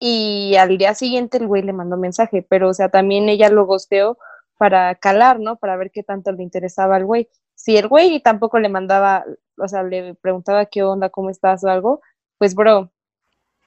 [0.00, 3.66] y al día siguiente el güey le mandó mensaje, pero o sea, también ella lo
[3.66, 4.18] gosteó
[4.58, 5.56] para calar, ¿no?
[5.56, 7.28] Para ver qué tanto le interesaba al güey.
[7.54, 9.24] Si el güey tampoco le mandaba,
[9.58, 12.00] o sea, le preguntaba qué onda, cómo estás o algo,
[12.38, 12.90] pues bro,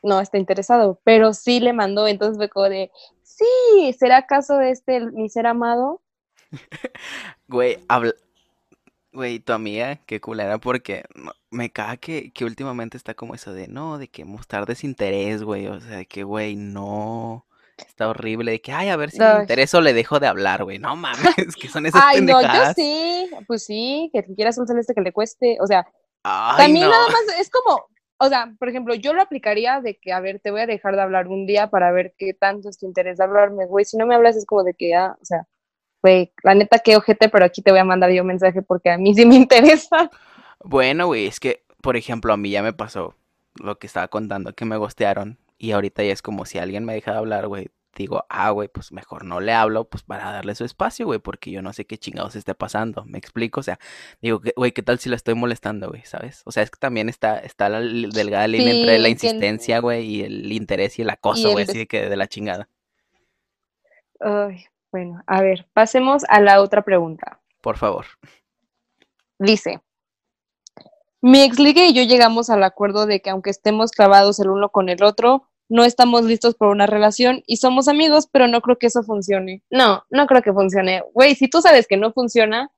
[0.04, 2.92] no está interesado, pero sí le mandó, entonces fue como de,
[3.24, 6.02] sí, ¿será acaso este el- mi ser amado?
[7.48, 8.14] Güey, habla...
[9.14, 11.04] Güey, tu amiga, qué culera, porque
[11.52, 15.68] me caga que, que últimamente está como eso de, no, de que mostrar desinterés, güey,
[15.68, 17.46] o sea, de que, güey, no,
[17.78, 19.42] está horrible, de que, ay, a ver si le Ay.
[19.42, 21.20] intereso le dejo de hablar, güey, no mames,
[21.62, 22.76] que son esas Ay, no, yo pendejadas.
[22.76, 25.86] sí, pues sí, que quieras un celeste que le cueste, o sea,
[26.24, 26.90] Ay, también no.
[26.90, 27.86] nada más es como,
[28.18, 30.96] o sea, por ejemplo, yo lo aplicaría de que, a ver, te voy a dejar
[30.96, 33.98] de hablar un día para ver qué tanto es tu interés de hablarme, güey, si
[33.98, 35.48] no me hablas es como de que, ah, o sea,
[36.02, 38.90] güey, la neta qué ojete, pero aquí te voy a mandar yo un mensaje porque
[38.92, 40.10] a mí sí me interesa.
[40.64, 43.16] Bueno, güey, es que, por ejemplo, a mí ya me pasó
[43.56, 46.94] lo que estaba contando, que me gostearon, y ahorita ya es como si alguien me
[46.94, 50.56] deja de hablar, güey, digo, ah, güey, pues mejor no le hablo, pues para darle
[50.56, 53.60] su espacio, güey, porque yo no sé qué chingados esté pasando, ¿me explico?
[53.60, 53.80] O sea,
[54.22, 56.42] digo, güey, ¿qué tal si la estoy molestando, güey, ¿sabes?
[56.46, 60.22] O sea, es que también está, está la delgada línea entre la insistencia, güey, y
[60.24, 62.70] el interés y el acoso, güey, así de que de la chingada.
[64.20, 67.40] Ay, bueno, a ver, pasemos a la otra pregunta.
[67.62, 68.06] Por favor.
[69.38, 69.82] Dice,
[71.22, 74.70] mi ex ligue y yo llegamos al acuerdo de que aunque estemos clavados el uno
[74.70, 78.78] con el otro, no estamos listos por una relación y somos amigos, pero no creo
[78.78, 79.64] que eso funcione.
[79.70, 81.04] No, no creo que funcione.
[81.14, 82.72] Güey, si tú sabes que no funciona,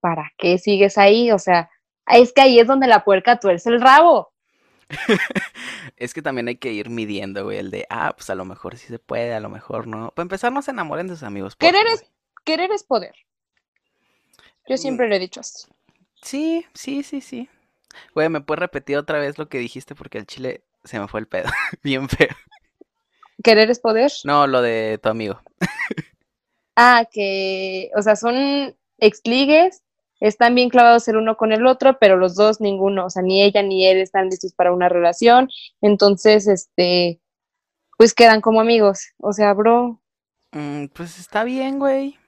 [0.00, 1.30] ¿para qué sigues ahí?
[1.30, 1.68] O sea,
[2.06, 4.32] es que ahí es donde la puerca tuerce el rabo.
[5.96, 8.78] Es que también hay que ir midiendo, güey, el de, ah, pues a lo mejor
[8.78, 10.12] sí se puede, a lo mejor no.
[10.12, 11.56] Para empezar, no se enamoren de sus amigos.
[11.56, 12.04] porfa, Querer es,
[12.44, 13.14] querer es poder.
[14.68, 15.66] Yo siempre lo he dicho así.
[16.22, 17.48] Sí, sí, sí, sí.
[18.14, 19.94] Güey, ¿me puedes repetir otra vez lo que dijiste?
[19.94, 21.48] Porque el chile se me fue el pedo.
[21.82, 22.34] Bien feo.
[23.42, 24.10] Querer es poder.
[24.24, 25.40] No, lo de tu amigo.
[26.76, 29.82] Ah, que, o sea, son exligues,
[30.20, 33.42] están bien clavados el uno con el otro, pero los dos ninguno, o sea, ni
[33.42, 37.20] ella ni él están listos para una relación, entonces, este,
[37.96, 40.00] pues quedan como amigos, o sea, bro,
[40.52, 42.18] Mm, pues está bien, güey.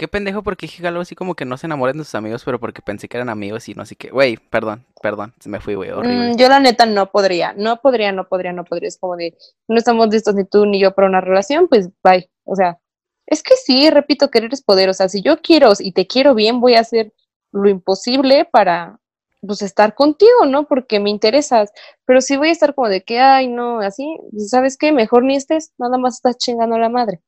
[0.00, 2.58] Qué pendejo porque dije algo así como que no se enamoren de sus amigos, pero
[2.58, 4.08] porque pensé que eran amigos y no sé qué.
[4.08, 6.30] Güey, perdón, perdón, me fui, güey, horrible.
[6.30, 9.36] mm, yo la neta no podría, no podría, no podría, no podría, es como de,
[9.68, 12.80] no estamos listos ni tú ni yo para una relación, pues bye, o sea,
[13.26, 16.34] es que sí, repito, querer es poder, o sea, si yo quiero y te quiero
[16.34, 17.12] bien, voy a hacer
[17.52, 18.98] lo imposible para,
[19.42, 20.66] pues, estar contigo, ¿no?
[20.66, 21.72] Porque me interesas,
[22.06, 24.16] pero si voy a estar como de que, ay, no, así,
[24.48, 24.92] ¿sabes qué?
[24.92, 27.20] Mejor ni estés, nada más estás chingando a la madre.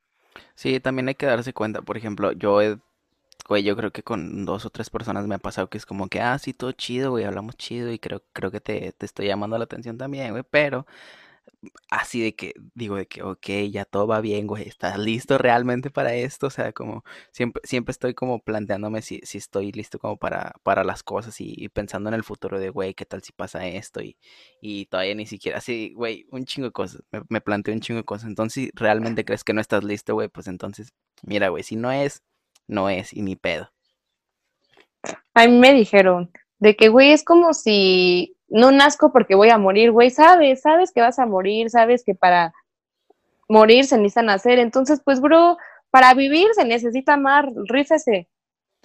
[0.55, 2.79] Sí, también hay que darse cuenta, por ejemplo, yo he,
[3.49, 6.09] güey, yo creo que con dos o tres personas me ha pasado que es como
[6.09, 9.29] que, ah, sí, todo chido, güey, hablamos chido y creo, creo que te, te estoy
[9.29, 10.87] llamando la atención también, güey, pero
[11.91, 15.91] así de que digo de que, ok, ya todo va bien, güey, ¿estás listo realmente
[15.91, 16.49] para esto?
[16.49, 20.85] O sea, como siempre, siempre estoy como planteándome si, si estoy listo como para, para
[20.85, 24.03] las cosas y, pensando en el futuro de, güey, ¿qué tal si pasa esto?
[24.03, 24.17] Y,
[24.61, 27.99] y todavía ni siquiera, así, güey, un chingo de cosas, me, me planteo un chingo
[27.99, 28.29] de cosas.
[28.29, 31.93] Entonces, si realmente crees que no estás listo, güey, pues entonces, mira, güey, si no
[31.93, 32.23] es,
[32.67, 33.71] no es, y ni pedo.
[35.35, 39.59] A mí me dijeron de que, güey, es como si no nazco porque voy a
[39.59, 42.53] morir, güey, sabes, sabes que vas a morir, sabes que para
[43.49, 45.57] morir se necesita nacer, entonces, pues, bro,
[45.91, 48.29] para vivir se necesita amar, rífese.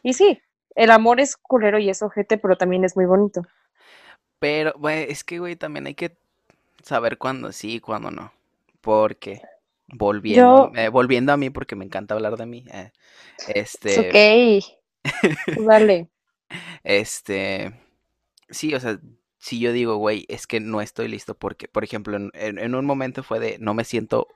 [0.03, 0.39] Y sí,
[0.75, 3.41] el amor es culero y es ojete, pero también es muy bonito.
[4.39, 6.17] Pero, güey, es que, güey, también hay que
[6.81, 8.31] saber cuándo sí y cuándo no.
[8.79, 9.41] Porque,
[9.87, 12.91] volviendo, eh, volviendo a mí, porque me encanta hablar de mí, eh,
[13.49, 14.61] este...
[14.63, 15.03] ok.
[15.65, 16.07] Vale.
[16.83, 17.73] Este,
[18.49, 18.97] sí, o sea,
[19.47, 23.23] si yo digo, güey, es que no estoy listo porque, por ejemplo, en, un momento
[23.23, 24.27] fue de no me siento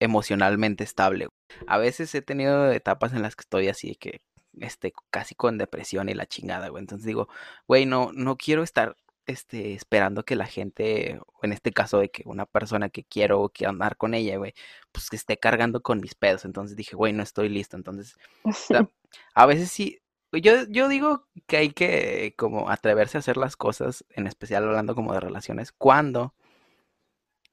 [0.00, 1.28] emocionalmente estable.
[1.68, 4.20] A veces he tenido etapas en las que estoy así que
[4.58, 6.80] este casi con depresión y la chingada, güey.
[6.80, 7.28] Entonces digo,
[7.68, 12.24] güey, no no quiero estar este esperando que la gente, en este caso de que
[12.26, 14.54] una persona que quiero que andar con ella, güey,
[14.90, 16.44] pues que esté cargando con mis pedos.
[16.44, 17.76] Entonces dije, güey, no estoy listo.
[17.76, 18.16] Entonces,
[19.34, 20.00] a veces sí
[20.42, 24.94] yo, yo digo que hay que como atreverse a hacer las cosas, en especial hablando
[24.94, 26.34] como de relaciones, cuando,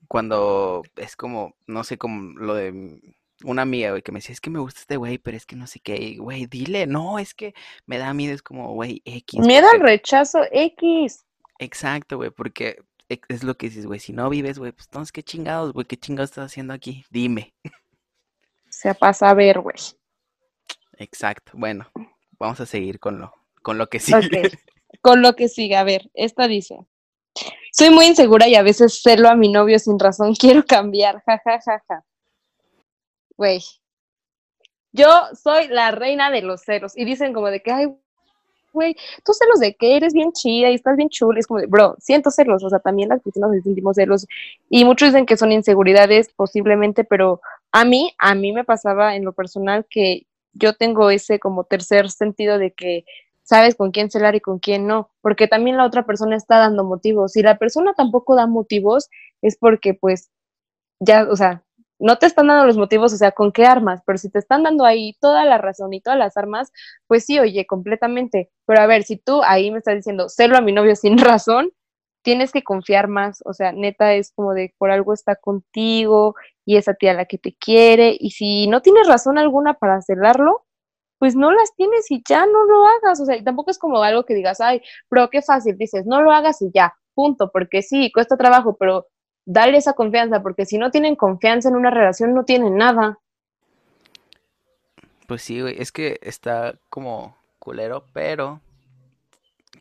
[0.07, 2.99] cuando es como, no sé, como lo de
[3.43, 5.55] una amiga, güey, que me decía, es que me gusta este güey, pero es que
[5.55, 7.53] no sé qué, güey, dile, no, es que
[7.85, 9.39] me da miedo, es como, güey, X.
[9.39, 11.25] Miedo al rechazo X.
[11.59, 15.23] Exacto, güey, porque es lo que dices, güey, si no vives, güey, pues entonces qué
[15.23, 17.53] chingados, güey, qué chingados estás haciendo aquí, dime.
[18.69, 19.75] Se pasa a ver, güey.
[20.97, 21.89] Exacto, bueno,
[22.41, 24.51] vamos a seguir con lo, con lo que sigue.
[25.01, 26.85] Con lo que sigue, a ver, esta dice.
[27.71, 30.35] Soy muy insegura y a veces celo a mi novio sin razón.
[30.39, 32.03] Quiero cambiar, ja, ja, ja, ja.
[33.37, 33.61] Güey.
[34.91, 35.07] Yo
[35.41, 36.95] soy la reina de los celos.
[36.95, 37.87] Y dicen como de que, ay,
[38.73, 41.39] güey, tú celos de que eres bien chida y estás bien chula.
[41.39, 42.63] es como de, bro, siento celos.
[42.63, 44.27] O sea, también las personas sentimos celos.
[44.69, 49.23] Y muchos dicen que son inseguridades, posiblemente, pero a mí, a mí me pasaba en
[49.23, 53.05] lo personal que yo tengo ese como tercer sentido de que
[53.43, 56.83] sabes con quién celar y con quién no, porque también la otra persona está dando
[56.83, 57.33] motivos.
[57.33, 59.09] Si la persona tampoco da motivos,
[59.41, 60.29] es porque pues
[60.99, 61.63] ya, o sea,
[61.99, 64.63] no te están dando los motivos, o sea, con qué armas, pero si te están
[64.63, 66.71] dando ahí toda la razón y todas las armas,
[67.07, 68.51] pues sí, oye, completamente.
[68.65, 71.71] Pero a ver, si tú ahí me estás diciendo celo a mi novio sin razón,
[72.21, 76.77] tienes que confiar más, o sea, neta es como de por algo está contigo y
[76.77, 80.65] esa tía la que te quiere y si no tienes razón alguna para celarlo,
[81.17, 84.25] pues no las tienes y ya no lo hagas, o sea, tampoco es como algo
[84.25, 88.11] que digas, ay, pero qué fácil, dices, no lo hagas y ya, punto, porque sí,
[88.11, 89.07] cuesta trabajo, pero
[89.45, 93.19] dale esa confianza, porque si no tienen confianza en una relación, no tienen nada.
[95.27, 98.61] Pues sí, güey, es que está como culero, pero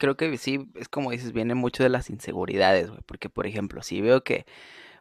[0.01, 3.03] creo que sí, es como dices, viene mucho de las inseguridades, güey.
[3.07, 4.47] Porque, por ejemplo, si veo que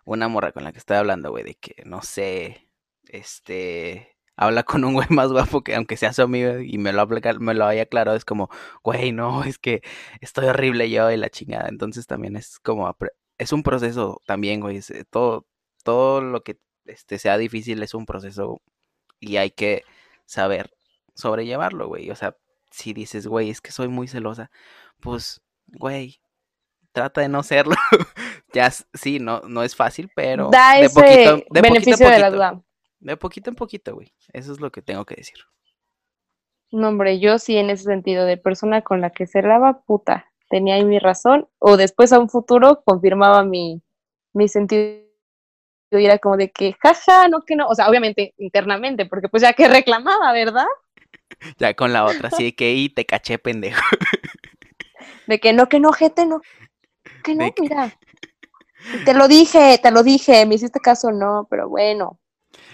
[0.05, 2.69] una morra con la que estoy hablando, güey, de que, no sé,
[3.09, 7.07] este, habla con un güey más guapo que aunque sea su amigo y me lo,
[7.07, 8.49] me lo haya aclarado, es como,
[8.83, 9.81] güey, no, es que
[10.21, 11.69] estoy horrible yo y la chingada.
[11.69, 12.95] Entonces también es como,
[13.37, 14.77] es un proceso también, güey.
[14.77, 15.47] Eh, todo,
[15.83, 18.61] todo lo que este, sea difícil es un proceso
[19.19, 19.83] y hay que
[20.25, 20.71] saber
[21.15, 22.09] sobrellevarlo, güey.
[22.11, 22.35] O sea,
[22.71, 24.51] si dices, güey, es que soy muy celosa,
[24.99, 26.19] pues, güey,
[26.91, 27.75] trata de no serlo.
[28.53, 32.31] ya, sí, no, no es fácil, pero da de ese poquito, de beneficio de la
[32.31, 32.61] duda.
[32.99, 34.13] De poquito en poquito, güey.
[34.33, 35.37] Eso es lo que tengo que decir.
[36.71, 40.75] No, hombre, yo sí en ese sentido, de persona con la que cerraba, puta, tenía
[40.75, 43.81] ahí mi razón, o después a un futuro confirmaba mi,
[44.33, 45.09] mi sentido
[45.91, 49.41] y era como de que, jaja, no que no, o sea, obviamente internamente, porque pues
[49.41, 50.67] ya que reclamaba, ¿verdad?
[51.57, 53.81] Ya con la otra, así de que y te caché, pendejo.
[55.29, 56.41] De que no, que no, gente, no.
[57.23, 57.93] Que no, mira.
[59.05, 62.17] Te lo dije, te lo dije, me hiciste caso, no, pero bueno.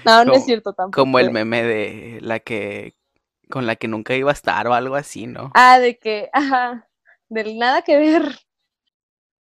[0.05, 1.01] No, no es cierto tampoco.
[1.01, 2.95] Como el meme de la que,
[3.49, 5.51] con la que nunca iba a estar o algo así, ¿no?
[5.53, 6.87] Ah, de que, ajá,
[7.27, 8.39] del nada que ver.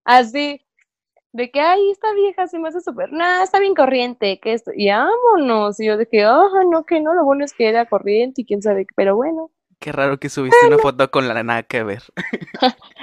[0.04, 0.66] Así,
[1.32, 4.72] de que, ay, esta vieja se me hace súper, nada, está bien corriente, que esto,
[4.74, 5.78] y vámonos.
[5.78, 8.44] Y yo de que, ajá, no, que no, lo bueno es que era corriente y
[8.44, 9.52] quién sabe, pero bueno.
[9.78, 12.02] Qué raro que subiste una foto con la nada que ver.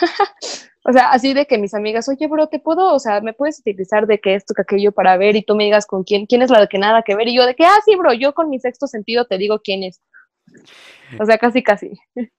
[0.84, 3.58] o sea, así de que mis amigas, oye, bro, ¿te puedo, o sea, me puedes
[3.60, 6.42] utilizar de que esto, que aquello para ver y tú me digas con quién, quién
[6.42, 7.28] es la de que nada que ver?
[7.28, 9.82] Y yo de que, ah, sí, bro, yo con mi sexto sentido te digo quién
[9.82, 10.00] es.
[11.18, 11.92] O sea, casi, casi.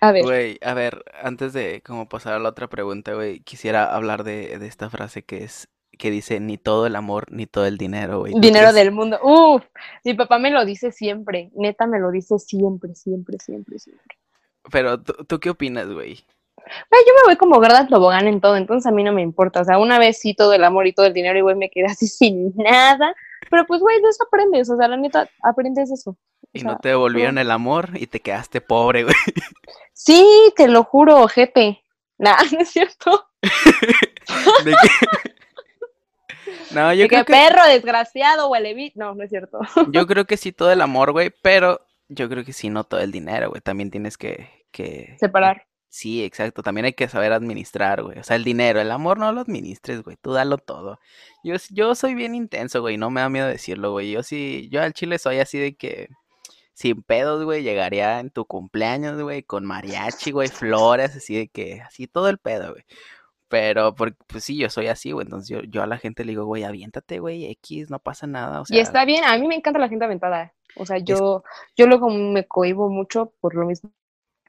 [0.00, 0.22] A ver.
[0.22, 4.58] Güey, a ver, antes de como pasar a la otra pregunta, güey, quisiera hablar de,
[4.58, 8.20] de esta frase que es, que dice, ni todo el amor, ni todo el dinero,
[8.20, 8.32] güey.
[8.32, 9.18] ¿Tú Dinero del mundo.
[9.22, 9.64] Uf,
[10.04, 11.50] mi papá me lo dice siempre.
[11.54, 14.16] Neta me lo dice siempre, siempre, siempre, siempre.
[14.70, 16.24] Pero, ¿tú, tú qué opinas, güey?
[16.56, 19.60] Güey, yo me voy como gorda tobogán en todo, entonces a mí no me importa.
[19.60, 21.68] O sea, una vez sí todo el amor y todo el dinero y güey me
[21.70, 23.14] quedé así sin nada.
[23.50, 24.70] Pero pues, güey, de eso aprendes.
[24.70, 26.10] O sea, la neta, aprendes eso.
[26.12, 26.16] O
[26.54, 29.14] Y sea, no te devolvieron el amor y te quedaste pobre, güey.
[29.92, 31.82] Sí, te lo juro, ojete.
[32.18, 33.28] Nah, no es cierto.
[34.64, 35.34] De que-
[36.74, 38.92] No, yo De creo que, perro desgraciado, huele.
[38.94, 39.58] No, no es cierto.
[39.88, 41.80] yo creo que sí todo el amor, güey, pero
[42.14, 43.60] yo creo que sí no todo el dinero, güey.
[43.60, 45.16] También tienes que, que...
[45.18, 45.66] Separar.
[45.88, 46.62] Sí, exacto.
[46.62, 48.18] También hay que saber administrar, güey.
[48.18, 50.16] O sea, el dinero, el amor no lo administres, güey.
[50.20, 50.98] Tú dalo todo.
[51.44, 52.96] Yo, yo soy bien intenso, güey.
[52.96, 54.10] No me da miedo decirlo, güey.
[54.10, 56.08] Yo sí, yo al chile soy así de que
[56.74, 57.62] sin pedos, güey.
[57.62, 62.38] Llegaría en tu cumpleaños, güey, con mariachi, güey, flores, así de que, así todo el
[62.38, 62.84] pedo, güey.
[63.54, 65.24] Pero, por- pues sí, yo soy así, güey.
[65.26, 68.60] Entonces yo, yo a la gente le digo, güey, aviéntate, güey, X, no pasa nada.
[68.60, 70.52] O Y sea, está bien, a mí me encanta la gente aventada.
[70.76, 71.44] O sea, yo,
[71.76, 73.90] yo luego me cohibo mucho por lo mismo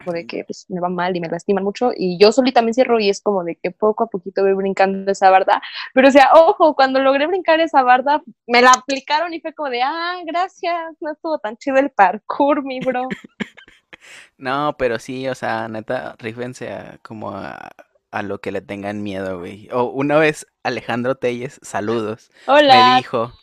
[0.07, 2.99] de que pues, me va mal y me lastiman mucho y yo solita me cierro
[2.99, 5.61] y es como de que poco a poquito voy brincando esa barda,
[5.93, 9.69] pero o sea, ojo, cuando logré brincar esa barda, me la aplicaron y fue como
[9.69, 13.17] de, ah, gracias, no estuvo tan chido el parkour, mi bro.
[14.37, 17.71] no, pero sí, o sea, neta, rífense a, como a,
[18.15, 19.67] a lo que le tengan miedo, güey.
[19.73, 22.95] O una vez Alejandro Telles, saludos, me Hola.
[22.95, 23.33] dijo,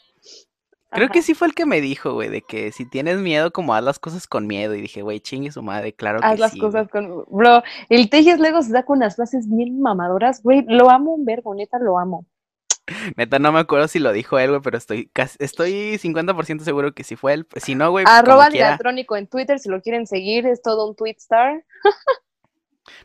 [0.90, 1.12] creo Ajá.
[1.12, 3.85] que sí fue el que me dijo, güey, de que si tienes miedo, como haz
[3.85, 4.74] las cosas con miedo.
[4.74, 7.26] Y dije, güey, chingue su madre, claro Haz que las sí, cosas con...
[7.28, 11.26] Bro, el Tejes luego se da con unas frases bien mamadoras, güey, lo amo un
[11.26, 12.24] verbo, neta, lo amo.
[13.18, 16.94] Neta, no me acuerdo si lo dijo él, güey, pero estoy casi, estoy 50% seguro
[16.94, 17.44] que sí fue él.
[17.44, 18.68] Pues, si no, güey, Arroba quiera.
[18.68, 21.62] Diatrónico en Twitter, si lo quieren seguir, es todo un tweet star.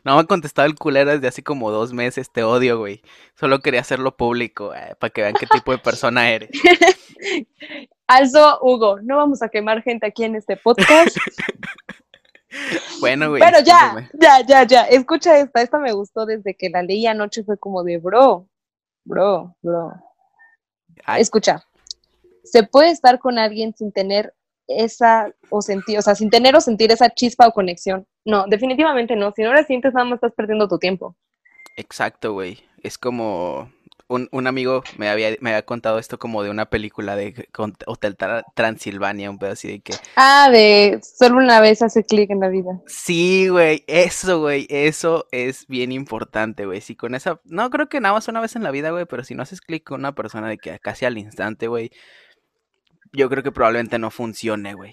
[0.04, 3.02] No me ha contestado el culero desde hace como dos meses, te odio, güey.
[3.34, 6.50] Solo quería hacerlo público, eh, para que vean qué tipo de persona eres.
[8.10, 11.16] Also, Hugo, no vamos a quemar gente aquí en este podcast.
[13.00, 13.42] Bueno, güey.
[13.42, 14.82] Pero ya, ya, ya, ya.
[14.84, 15.60] Escucha esta.
[15.60, 17.44] Esta me gustó desde que la leí anoche.
[17.44, 18.48] Fue como de bro,
[19.04, 19.92] bro, bro.
[21.04, 21.62] Ay, Escucha.
[22.44, 24.34] Se puede estar con alguien sin tener
[24.66, 28.06] esa o sentir, o sea, sin tener o sentir esa chispa o conexión.
[28.28, 29.32] No, definitivamente no.
[29.32, 31.16] Si no la sientes, nada más estás perdiendo tu tiempo.
[31.76, 32.60] exacto, güey.
[32.82, 33.72] Es como
[34.06, 37.74] un, un amigo me había, me había contado esto como de una película de con-
[37.86, 39.94] Hotel Tra- Transilvania, un pedo así de que.
[40.16, 42.80] Ah, de solo una vez hace clic en la vida.
[42.86, 46.80] Sí, güey, eso, güey, eso es bien importante, güey.
[46.80, 49.24] Si con esa, no creo que nada más una vez en la vida, güey, pero
[49.24, 51.90] si no haces clic con una persona de que casi al instante, güey,
[53.12, 54.92] yo creo que probablemente no funcione, güey.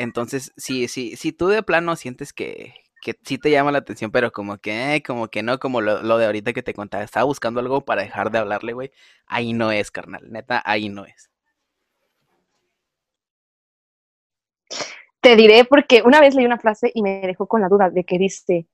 [0.00, 4.10] Entonces, sí, sí, si tú de plano sientes que, que sí te llama la atención,
[4.10, 7.04] pero como que, eh, como que no, como lo, lo de ahorita que te contaba,
[7.04, 8.92] estaba buscando algo para dejar de hablarle, güey,
[9.26, 11.30] ahí no es, carnal, neta, ahí no es.
[15.20, 18.04] Te diré porque una vez leí una frase y me dejó con la duda de
[18.04, 18.66] que dice,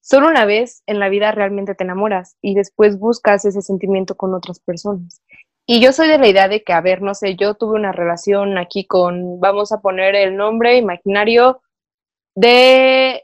[0.00, 4.32] solo una vez en la vida realmente te enamoras y después buscas ese sentimiento con
[4.34, 5.22] otras personas.
[5.66, 7.92] Y yo soy de la idea de que, a ver, no sé, yo tuve una
[7.92, 11.62] relación aquí con, vamos a poner el nombre imaginario
[12.34, 13.22] de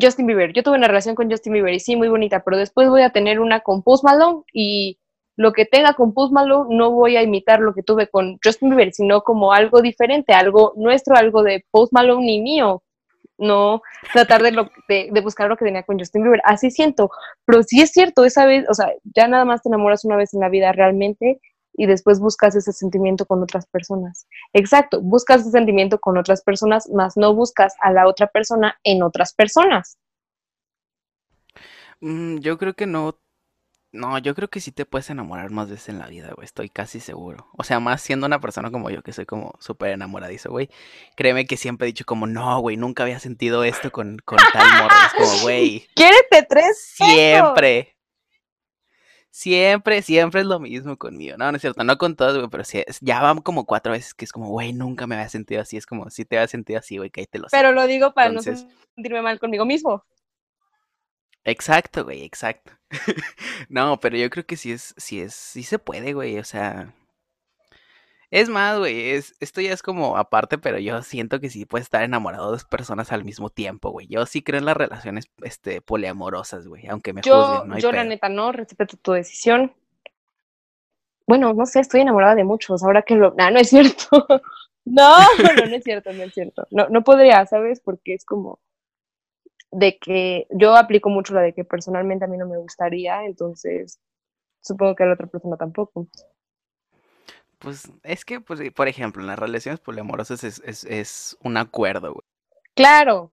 [0.00, 0.52] Justin Bieber.
[0.52, 3.10] Yo tuve una relación con Justin Bieber y sí, muy bonita, pero después voy a
[3.10, 4.98] tener una con Post Malone y
[5.36, 8.70] lo que tenga con Post Malone no voy a imitar lo que tuve con Justin
[8.70, 12.82] Bieber, sino como algo diferente, algo nuestro, algo de Post Malone y mío.
[13.38, 13.80] No
[14.12, 16.42] tratar de, lo, de, de buscar lo que tenía con Justin Bieber.
[16.44, 17.10] Así siento,
[17.46, 20.34] pero sí es cierto, esa vez, o sea, ya nada más te enamoras una vez
[20.34, 21.40] en la vida realmente
[21.80, 24.26] y después buscas ese sentimiento con otras personas.
[24.52, 29.02] Exacto, buscas ese sentimiento con otras personas, más no buscas a la otra persona en
[29.02, 29.96] otras personas.
[32.00, 33.18] Mm, yo creo que no,
[33.92, 36.68] no, yo creo que sí te puedes enamorar más veces en la vida, güey, estoy
[36.68, 37.48] casi seguro.
[37.56, 40.68] O sea, más siendo una persona como yo, que soy como súper enamoradizo, güey.
[41.16, 44.82] Créeme que siempre he dicho como, no, güey, nunca había sentido esto con, con tal
[44.82, 45.06] morra.
[45.06, 46.92] Es como, güey, ¡Quiérete tres!
[46.94, 47.96] siempre,
[49.30, 51.36] siempre, siempre es lo mismo conmigo.
[51.38, 54.14] No, no es cierto, no con todos, güey, pero sí, ya van como cuatro veces
[54.14, 55.76] que es como, güey, nunca me había sentido así.
[55.76, 57.56] Es como, sí te había sentido así, güey, que ahí te lo sé.
[57.56, 60.04] Pero lo digo para Entonces- no sentirme mal conmigo mismo.
[61.44, 62.72] Exacto, güey, exacto.
[63.68, 66.94] No, pero yo creo que sí es, sí es, sí se puede, güey, o sea.
[68.30, 71.86] Es más, güey, es, esto ya es como aparte, pero yo siento que sí puedes
[71.86, 74.06] estar enamorado de dos personas al mismo tiempo, güey.
[74.06, 77.82] Yo sí creo en las relaciones, este, poliamorosas, güey, aunque me Yo, juzguen, no hay
[77.82, 79.74] yo la neta no, respeto tu decisión.
[81.26, 83.34] Bueno, no sé, estoy enamorada de muchos, ahora que lo...
[83.36, 84.08] No, no es cierto.
[84.86, 86.66] No, no, no es cierto, no es cierto.
[86.70, 87.80] No, no podría, ¿sabes?
[87.80, 88.58] Porque es como...
[89.70, 94.00] de que yo aplico mucho la de que personalmente a mí no me gustaría, entonces
[94.60, 96.08] supongo que a la otra persona tampoco.
[97.60, 102.14] Pues es que, pues, por ejemplo, en las relaciones poliamorosas es, es, es un acuerdo,
[102.14, 102.24] güey.
[102.74, 103.32] Claro.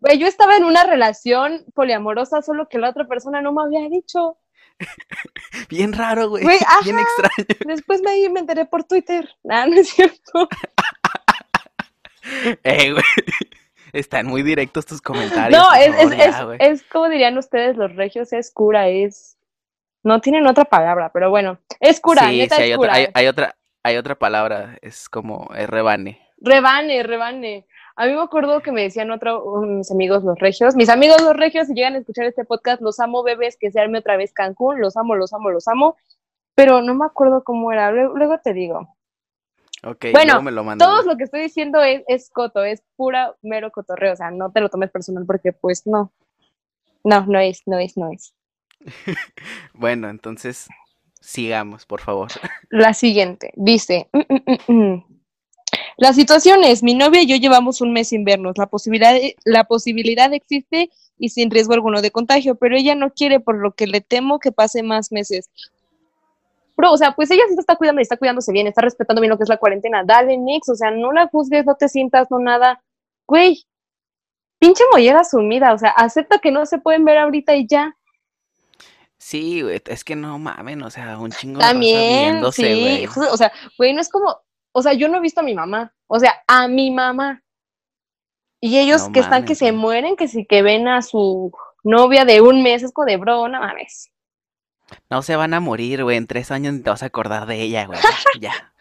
[0.00, 3.88] Güey, yo estaba en una relación poliamorosa, solo que la otra persona no me había
[3.88, 4.36] dicho.
[5.68, 6.42] Bien raro, güey.
[6.42, 7.46] Güey, Bien extraño.
[7.66, 9.28] Después me, me enteré por Twitter.
[9.48, 10.48] Ah, no es cierto.
[12.64, 13.04] Eh, güey.
[13.92, 15.58] Están muy directos tus comentarios.
[15.58, 19.37] No, es, es, ya, es, es como dirían ustedes, los regios, es cura, es...
[20.02, 22.90] No tienen otra palabra, pero bueno, es cura, Sí, neta sí, es hay cura.
[22.92, 26.20] otra, hay, hay otra, hay otra palabra, es como es rebane.
[26.38, 27.66] Rebane, rebane.
[27.96, 31.36] A mí me acuerdo que me decían otro, mis amigos los regios, mis amigos los
[31.36, 34.32] regios, si llegan a escuchar este podcast, los amo, bebés, que se arme otra vez
[34.32, 35.96] Cancún, los amo, los amo, los amo,
[36.54, 38.94] pero no me acuerdo cómo era, luego, luego te digo.
[39.84, 43.34] Ok, Bueno, luego me lo Todo lo que estoy diciendo es, es coto, es pura
[43.42, 46.12] mero cotorreo, o sea, no te lo tomes personal porque pues no.
[47.04, 48.34] No, no es, no es, no es.
[49.74, 50.68] Bueno, entonces
[51.20, 52.28] sigamos, por favor.
[52.70, 55.04] La siguiente, dice, "Mm, mm, mm,
[55.96, 59.14] la situación es, mi novia y yo llevamos un mes sin vernos, la posibilidad,
[59.44, 63.72] la posibilidad existe y sin riesgo alguno de contagio, pero ella no quiere, por lo
[63.72, 65.50] que le temo que pase más meses.
[66.76, 69.20] Bro, o sea, pues ella sí se está cuidando y está cuidándose bien, está respetando
[69.20, 70.04] bien lo que es la cuarentena.
[70.04, 72.80] Dale, Nix, o sea, no la juzgues, no te sientas, no nada.
[73.26, 73.64] Güey,
[74.60, 77.96] pinche mollera sumida, o sea, acepta que no se pueden ver ahorita y ya.
[79.18, 83.06] Sí, güey, es que no mamen, o sea, un chingo de También, sí, güey.
[83.06, 84.40] o sea, güey, no es como,
[84.72, 87.42] o sea, yo no he visto a mi mamá, o sea, a mi mamá.
[88.60, 91.52] Y ellos No que están que se mueren, que sí que ven a su
[91.84, 94.10] novia de un mes, es como de bro, no mames.
[95.10, 97.60] No se van a morir, güey, en tres años ni te vas a acordar de
[97.60, 97.98] ella, güey.
[98.40, 98.72] Ya.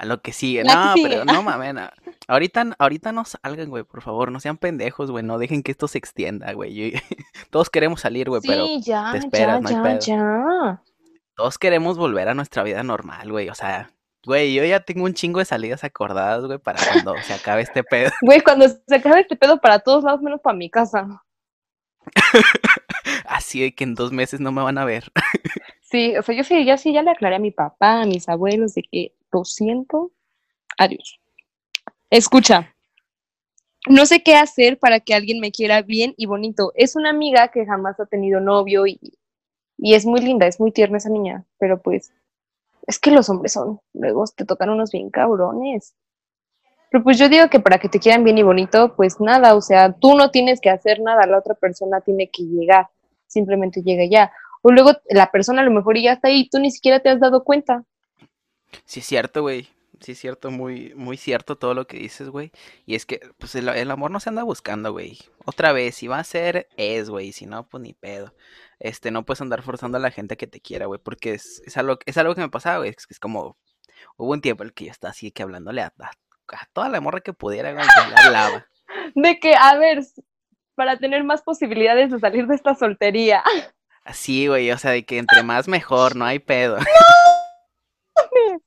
[0.00, 0.64] A lo que sigue.
[0.64, 1.08] La que No, sigue.
[1.10, 1.76] pero no mamen.
[1.76, 1.92] a-
[2.26, 5.88] Ahorita, ahorita no salgan, güey, por favor, no sean pendejos, güey, no dejen que esto
[5.88, 6.74] se extienda, güey.
[6.92, 6.98] Yo-
[7.50, 10.00] Todos queremos salir, güey, pero ya, te esperas, ya, no hay ya, pedo.
[10.00, 10.82] ya.
[11.34, 13.50] todos queremos volver a nuestra vida normal, güey.
[13.50, 13.90] O sea,
[14.24, 17.84] güey, yo ya tengo un chingo de salidas acordadas, güey, para cuando se acabe este
[17.84, 18.10] pedo.
[18.22, 21.22] Güey, cuando se acabe este pedo para todos lados, menos para mi casa.
[23.26, 25.12] Así de que en dos meses no me van a ver.
[25.90, 28.28] Sí, o sea, yo sí, ya sí, ya le aclaré a mi papá, a mis
[28.28, 30.12] abuelos, de que lo siento,
[30.78, 31.20] adiós.
[32.10, 32.74] Escucha,
[33.88, 36.72] no sé qué hacer para que alguien me quiera bien y bonito.
[36.76, 39.00] Es una amiga que jamás ha tenido novio y,
[39.78, 42.12] y es muy linda, es muy tierna esa niña, pero pues
[42.86, 45.94] es que los hombres son, luego te tocan unos bien cabrones.
[46.90, 49.60] Pero pues yo digo que para que te quieran bien y bonito, pues nada, o
[49.60, 52.88] sea, tú no tienes que hacer nada, la otra persona tiene que llegar,
[53.26, 54.32] simplemente llega ya.
[54.62, 57.08] O luego la persona a lo mejor ya está ahí y tú ni siquiera te
[57.08, 57.84] has dado cuenta.
[58.84, 59.68] Sí es cierto, güey.
[60.00, 62.52] Sí es cierto, muy, muy cierto todo lo que dices, güey.
[62.86, 65.18] Y es que, pues, el, el amor no se anda buscando, güey.
[65.44, 67.32] Otra vez, si va a ser, es, güey.
[67.32, 68.34] Si no, pues ni pedo.
[68.78, 70.98] Este, no puedes andar forzando a la gente a que te quiera, güey.
[71.02, 72.90] Porque es, es algo, es algo que me pasaba, güey.
[72.96, 73.58] Es, que es como,
[74.16, 76.10] hubo un tiempo en el que yo estaba así que hablándole a, a-
[76.52, 77.84] a toda la morra que pudiera, güey.
[77.84, 78.66] Le hablaba.
[79.14, 80.00] De que, a ver,
[80.76, 83.42] para tener más posibilidades de salir de esta soltería.
[84.10, 86.78] Así, güey, o sea, de que entre más mejor, no hay pedo.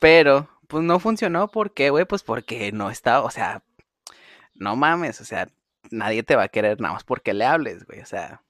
[0.00, 2.04] Pero, pues no funcionó, ¿por qué, güey?
[2.04, 3.62] Pues porque no está, o sea,
[4.54, 5.48] no mames, o sea,
[5.90, 8.42] nadie te va a querer nada más porque le hables, güey, o sea,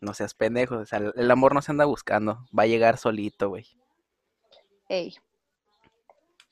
[0.00, 2.96] no seas pendejo, o sea, el el amor no se anda buscando, va a llegar
[2.96, 3.66] solito, güey.
[4.88, 5.16] Ey.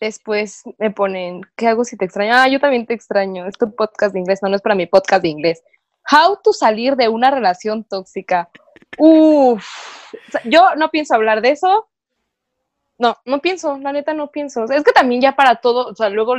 [0.01, 2.33] Después me ponen, ¿qué hago si te extraño?
[2.35, 3.47] Ah, yo también te extraño.
[3.47, 5.63] Es tu podcast de inglés, no, no es para mi podcast de inglés.
[6.11, 8.51] How to salir de una relación tóxica.
[8.99, 9.67] Uf.
[10.45, 11.89] Yo no pienso hablar de eso.
[12.99, 14.65] No, no pienso, la neta no pienso.
[14.65, 16.37] Es que también ya para todo, o sea, luego,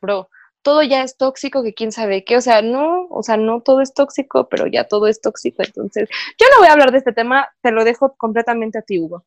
[0.00, 0.28] bro,
[0.62, 2.36] todo ya es tóxico, que quién sabe qué.
[2.36, 5.62] O sea, no, o sea, no todo es tóxico, pero ya todo es tóxico.
[5.62, 9.00] Entonces, yo no voy a hablar de este tema, te lo dejo completamente a ti,
[9.00, 9.24] Hugo.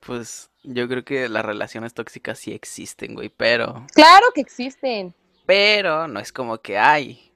[0.00, 5.14] Pues yo creo que las relaciones tóxicas sí existen, güey, pero, Claro que existen.
[5.46, 7.32] pero no es como que, ay,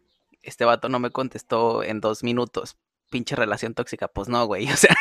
[0.50, 2.76] este vato no me contestó en dos minutos,
[3.10, 4.96] pinche relación tóxica, pues no, güey, o sea,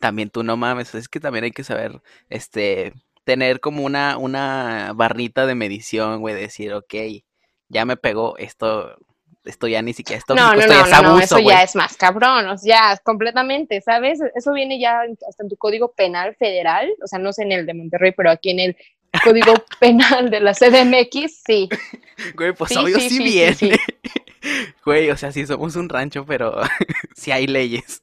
[0.00, 2.94] también tú no mames, es que también hay que saber, este,
[3.24, 6.94] tener como una, una barrita de medición, güey, decir, ok,
[7.68, 8.96] ya me pegó, esto,
[9.44, 11.24] esto ya ni siquiera es tóxico, No, no, esto ya no, es no, no, abuso,
[11.24, 11.46] eso güey.
[11.54, 14.20] ya es más cabrón, o sea, completamente, ¿sabes?
[14.34, 17.66] Eso viene ya hasta en tu código penal federal, o sea, no sé en el
[17.66, 18.76] de Monterrey, pero aquí en el
[19.24, 21.68] código penal de la CDMX, sí.
[22.34, 23.78] Güey, pues Sí, obvio sí, sí, sí, sí, viene.
[24.84, 26.60] Güey, o sea, sí somos un rancho, pero
[27.16, 28.02] sí hay leyes.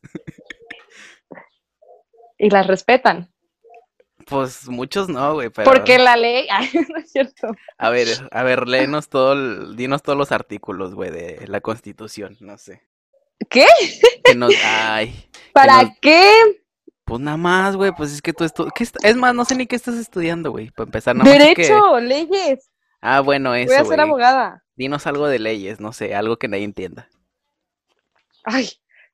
[2.37, 3.31] Y las respetan.
[4.25, 5.69] Pues muchos no, güey, pero...
[5.69, 7.47] Porque la ley, ay, no es cierto.
[7.77, 12.37] A ver, a ver, léenos todo, el- dinos todos los artículos, güey, de la Constitución,
[12.39, 12.83] no sé.
[13.49, 13.65] ¿Qué?
[14.23, 16.31] Que nos, ay, ¿Para nos- qué?
[17.05, 18.67] pues nada más, güey, pues es que tú estu...
[18.75, 21.39] ¿qué est- Es más, no sé ni qué estás estudiando, güey, para empezar, nada más
[21.41, 22.69] es que- Derecho, leyes.
[23.01, 23.99] Ah, bueno, Voy eso, a ser güey.
[24.01, 24.63] abogada.
[24.79, 27.09] Dinos algo de leyes, no sé, algo que nadie entienda.
[28.45, 28.69] Ay,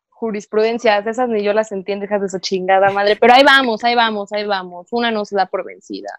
[0.09, 3.15] jurisprudencias, esas ni yo las entiendo, hijas de su chingada madre.
[3.15, 4.85] Pero ahí vamos, ahí vamos, ahí vamos.
[4.91, 6.09] Una no se da por vencida.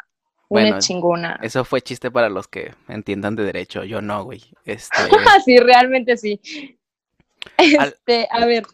[0.49, 1.39] Una Bueno, es chingona.
[1.43, 4.43] Eso fue chiste para los que entiendan de derecho, yo no, güey.
[4.65, 4.97] Este,
[5.45, 6.41] sí, realmente sí.
[7.57, 8.65] Este, a ver,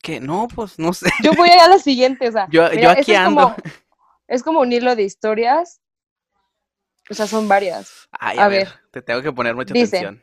[0.00, 1.10] que no, pues no sé.
[1.22, 3.42] yo voy a ir a la siguiente, o sea, Yo- yo aquí esto es ando.
[3.42, 3.56] como-
[4.28, 5.82] es como un hilo de historias.
[7.10, 8.08] O sea, son varias.
[8.12, 8.74] Ay, A a ver, ver.
[8.90, 9.98] te tengo que poner mucha Dice.
[9.98, 10.22] atención.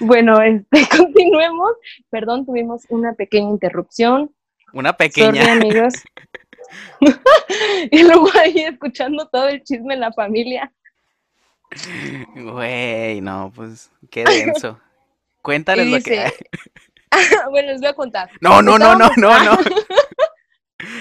[0.00, 1.72] Bueno, este, continuemos.
[2.10, 4.34] Perdón, tuvimos una pequeña interrupción.
[4.72, 5.52] Una Sorry, pequeña.
[5.52, 5.94] amigos.
[7.90, 10.72] y luego ahí escuchando todo el chisme en la familia.
[12.34, 14.78] Güey, no, pues qué denso.
[15.42, 16.34] Cuéntales lo que dice-
[17.50, 18.30] bueno, les voy a contar.
[18.40, 19.58] No, no, no, no, no, no.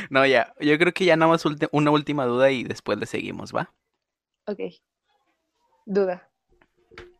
[0.09, 0.53] No, ya.
[0.59, 3.71] Yo creo que ya nada más una última duda y después le seguimos, ¿va?
[4.45, 4.59] Ok.
[5.85, 6.29] Duda.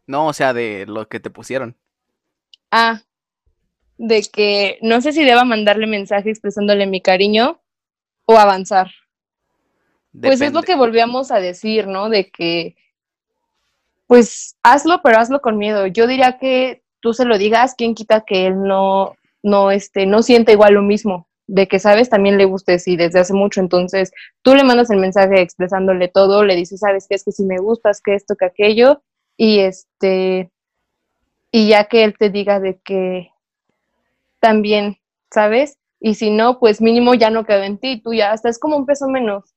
[0.08, 1.78] No, o sea, de lo que te pusieron.
[2.70, 3.02] Ah,
[3.98, 7.62] de que no sé si deba mandarle mensaje expresándole mi cariño
[8.26, 8.92] o avanzar.
[10.20, 12.10] Pues es lo que volvíamos a decir, ¿no?
[12.10, 12.76] De que,
[14.08, 15.88] pues hazlo, pero hazlo con miedo.
[15.88, 20.22] Yo diría que tú se lo digas, quien quita que él no, no, este, no
[20.24, 23.60] sienta igual lo mismo, de que sabes, también le gustes y desde hace mucho.
[23.60, 27.44] Entonces, tú le mandas el mensaje expresándole todo, le dices, sabes que es que si
[27.44, 29.04] me gustas, que esto, que aquello,
[29.36, 30.50] y este,
[31.52, 33.32] y ya que él te diga de que
[34.40, 34.98] también,
[35.30, 35.78] ¿sabes?
[36.00, 38.78] Y si no, pues mínimo ya no quedó en ti, tú ya hasta es como
[38.78, 39.54] un peso menos.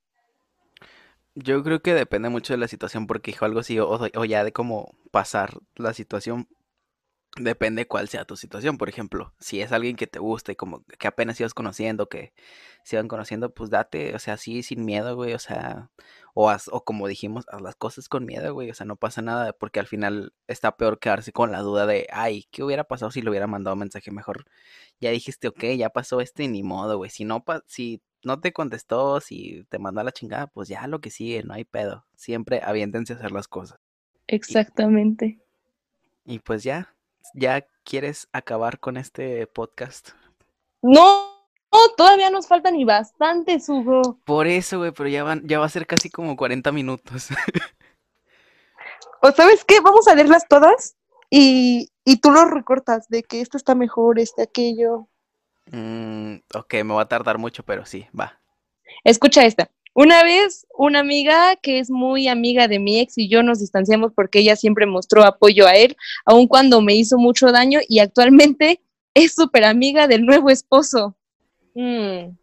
[1.36, 4.42] Yo creo que depende mucho de la situación, porque dijo algo así, o, o ya
[4.42, 6.48] de cómo pasar la situación,
[7.36, 8.78] depende cuál sea tu situación.
[8.78, 12.32] Por ejemplo, si es alguien que te gusta y como que apenas ibas conociendo, que
[12.84, 15.90] se iban conociendo, pues date, o sea, sí, sin miedo, güey, o sea,
[16.34, 19.22] o, haz- o como dijimos, haz las cosas con miedo, güey, o sea, no pasa
[19.22, 23.10] nada, porque al final está peor quedarse con la duda de, ay, ¿qué hubiera pasado
[23.10, 24.44] si le hubiera mandado mensaje mejor?
[25.00, 28.40] Ya dijiste, ok, ya pasó esto y ni modo, güey, si no, pa- si no
[28.40, 31.64] te contestó, si te mandó a la chingada, pues ya lo que sigue, no hay
[31.64, 32.06] pedo.
[32.16, 33.78] Siempre aviéntense a hacer las cosas.
[34.28, 35.40] Exactamente.
[36.24, 36.93] Y pues ya,
[37.32, 40.10] ya quieres acabar con este podcast.
[40.82, 41.34] No,
[41.72, 44.18] no, todavía nos faltan y bastantes, Hugo.
[44.24, 47.28] Por eso, güey, pero ya van, ya va a ser casi como 40 minutos.
[49.22, 49.80] ¿O sabes qué?
[49.80, 50.96] Vamos a leerlas todas
[51.30, 55.08] y, y tú los recortas de que esto está mejor, este, aquello.
[55.70, 58.38] Mm, ok, me va a tardar mucho, pero sí, va.
[59.02, 59.70] Escucha esta.
[59.96, 64.12] Una vez, una amiga que es muy amiga de mi ex y yo nos distanciamos
[64.12, 68.80] porque ella siempre mostró apoyo a él, aun cuando me hizo mucho daño y actualmente
[69.14, 71.14] es súper amiga del nuevo esposo.
[71.74, 72.36] Mm,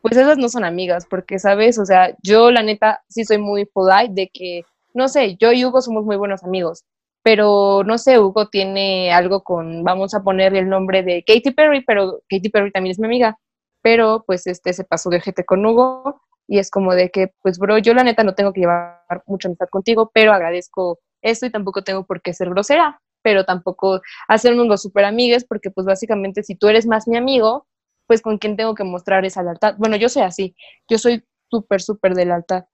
[0.00, 1.78] Pues esas no son amigas, porque, ¿sabes?
[1.78, 4.62] O sea, yo la neta sí soy muy polite de que,
[4.94, 6.84] no sé, yo y Hugo somos muy buenos amigos,
[7.24, 11.84] pero no sé, Hugo tiene algo con, vamos a ponerle el nombre de Katy Perry,
[11.84, 13.36] pero Katy Perry también es mi amiga,
[13.82, 17.58] pero pues este se pasó de gente con Hugo y es como de que, pues
[17.58, 21.50] bro, yo la neta no tengo que llevar mucha amistad contigo, pero agradezco esto y
[21.50, 26.42] tampoco tengo por qué ser grosera, pero tampoco hacernos los super amigues, porque pues básicamente
[26.42, 27.66] si tú eres más mi amigo,
[28.06, 29.74] pues con quién tengo que mostrar esa lealtad.
[29.78, 30.54] Bueno, yo soy así,
[30.88, 32.64] yo soy súper, súper de lealtad.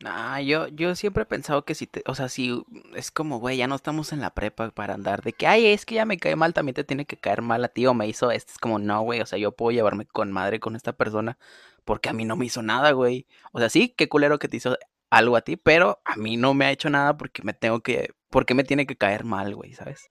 [0.00, 2.62] Nah, yo, yo siempre he pensado que si te, o sea, si
[2.94, 5.86] es como, güey, ya no estamos en la prepa para andar de que, ay, es
[5.86, 8.06] que ya me cae mal, también te tiene que caer mal a ti o me
[8.06, 8.52] hizo esto.
[8.52, 11.38] Es como, no, güey, o sea, yo puedo llevarme con madre con esta persona
[11.84, 13.26] porque a mí no me hizo nada, güey.
[13.52, 14.76] O sea, sí, qué culero que te hizo
[15.08, 18.10] algo a ti, pero a mí no me ha hecho nada porque me tengo que,
[18.28, 20.10] porque me tiene que caer mal, güey, ¿sabes?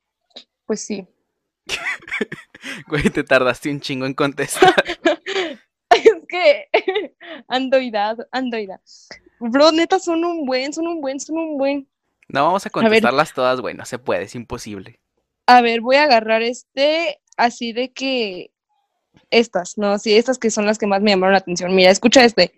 [0.65, 1.07] Pues sí.
[2.87, 4.73] Güey, te tardaste un chingo en contestar.
[5.89, 6.69] es que
[7.47, 8.81] andoidad, andoidad.
[9.39, 11.87] Bro, neta, son un buen, son un buen, son un buen.
[12.27, 14.99] No vamos a contestarlas todas, güey, no se puede, es imposible.
[15.45, 18.51] A ver, voy a agarrar este así de que
[19.29, 21.75] estas, no, sí, estas que son las que más me llamaron la atención.
[21.75, 22.51] Mira, escucha este.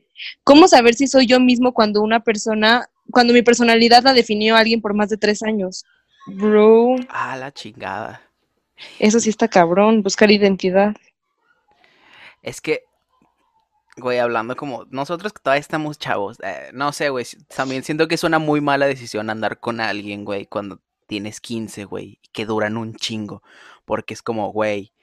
[0.43, 4.81] ¿Cómo saber si soy yo mismo cuando una persona, cuando mi personalidad la definió alguien
[4.81, 5.85] por más de tres años?
[6.27, 8.21] Bro, Ah, la chingada.
[8.99, 10.95] eso sí está cabrón, buscar identidad.
[12.41, 12.83] Es que,
[13.97, 17.25] güey, hablando como nosotros que todavía estamos chavos, eh, no sé, güey,
[17.55, 21.85] también siento que es una muy mala decisión andar con alguien, güey, cuando tienes 15,
[21.85, 23.41] güey, y que duran un chingo,
[23.85, 24.93] porque es como, güey,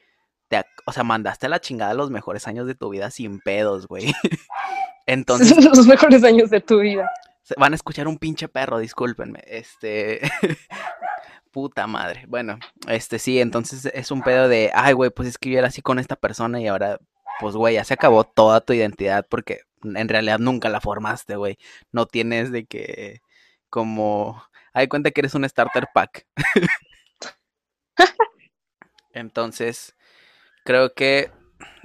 [0.48, 3.86] te, o sea, mandaste a la chingada los mejores años de tu vida sin pedos,
[3.86, 4.12] güey.
[5.06, 5.56] Entonces.
[5.64, 7.10] los mejores años de tu vida.
[7.58, 9.42] Van a escuchar un pinche perro, discúlpenme.
[9.46, 10.20] Este.
[11.50, 12.24] Puta madre.
[12.26, 15.68] Bueno, este sí, entonces es un pedo de, ay, güey, pues es que yo era
[15.68, 16.98] así con esta persona y ahora,
[17.40, 21.58] pues, güey, ya se acabó toda tu identidad porque en realidad nunca la formaste, güey.
[21.92, 23.20] No tienes de que,
[23.68, 26.26] como, hay cuenta que eres un starter pack.
[29.12, 29.94] entonces,
[30.64, 31.30] creo que,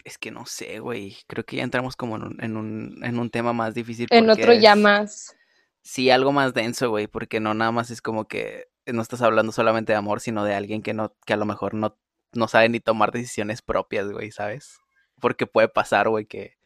[0.03, 3.19] es que no sé, güey, creo que ya entramos como en un, en un, en
[3.19, 4.07] un tema más difícil.
[4.11, 5.35] En otro ya más.
[5.81, 9.51] Sí, algo más denso, güey, porque no nada más es como que no estás hablando
[9.51, 11.97] solamente de amor, sino de alguien que no, que a lo mejor no,
[12.33, 14.79] no sabe ni tomar decisiones propias, güey, ¿sabes?
[15.19, 16.59] Porque puede pasar, güey, que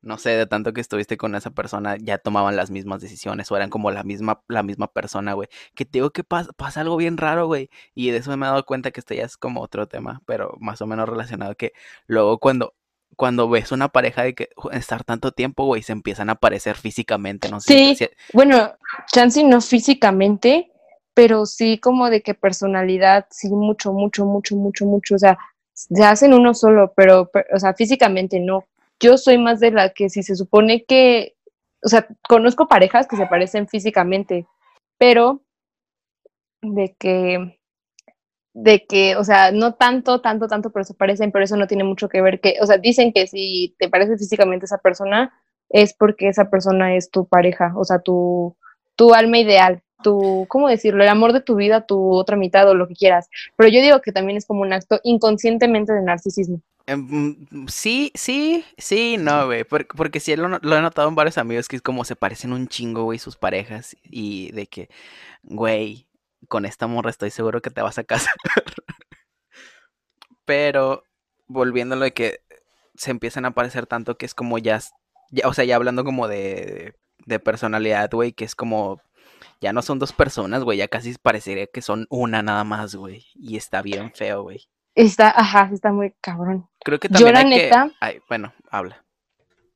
[0.00, 3.56] no sé, de tanto que estuviste con esa persona, ya tomaban las mismas decisiones o
[3.56, 5.48] eran como la misma, la misma persona, güey.
[5.74, 7.68] Que te digo que pasa, pasa algo bien raro, güey.
[7.94, 10.54] Y de eso me he dado cuenta que esto ya es como otro tema, pero
[10.60, 11.72] más o menos relacionado que
[12.06, 12.74] luego cuando,
[13.16, 17.48] cuando ves una pareja de que estar tanto tiempo, güey, se empiezan a aparecer físicamente,
[17.48, 17.96] no sé.
[17.96, 18.74] Sí, bueno,
[19.12, 20.70] Chansey no físicamente,
[21.12, 25.38] pero sí como de que personalidad, sí, mucho, mucho, mucho, mucho, mucho, o sea,
[25.78, 28.64] se hacen uno solo, pero, o sea, físicamente no.
[28.98, 31.36] Yo soy más de la que si se supone que,
[31.84, 34.46] o sea, conozco parejas que se parecen físicamente,
[34.98, 35.42] pero
[36.62, 37.60] de que,
[38.54, 41.84] de que, o sea, no tanto, tanto, tanto, pero se parecen, pero eso no tiene
[41.84, 45.32] mucho que ver que, o sea, dicen que si te parece físicamente esa persona,
[45.68, 48.56] es porque esa persona es tu pareja, o sea, tu,
[48.96, 51.02] tu alma ideal, tu, ¿cómo decirlo?
[51.02, 53.28] El amor de tu vida, tu otra mitad o lo que quieras.
[53.56, 56.60] Pero yo digo que también es como un acto inconscientemente de narcisismo.
[56.86, 57.36] Em,
[57.68, 59.64] sí, sí, sí, no, güey.
[59.64, 62.52] Porque, porque sí lo, lo, he notado en varios amigos que es como se parecen
[62.52, 63.96] un chingo, güey, sus parejas.
[64.04, 64.88] Y de que,
[65.42, 66.06] güey,
[66.48, 68.34] con esta morra estoy seguro que te vas a casar.
[70.44, 71.04] Pero,
[71.46, 72.40] volviendo a lo de que
[72.94, 74.80] se empiezan a parecer tanto que es como ya,
[75.30, 76.94] ya o sea, ya hablando como de,
[77.26, 79.00] de personalidad, güey, que es como
[79.60, 83.26] ya no son dos personas, güey, ya casi parecería que son una nada más, güey.
[83.34, 84.68] Y está bien feo, güey.
[84.94, 86.68] Está, ajá, está muy cabrón.
[86.84, 87.90] Creo que también Yo, la neta...
[88.00, 89.04] Ay, bueno, habla.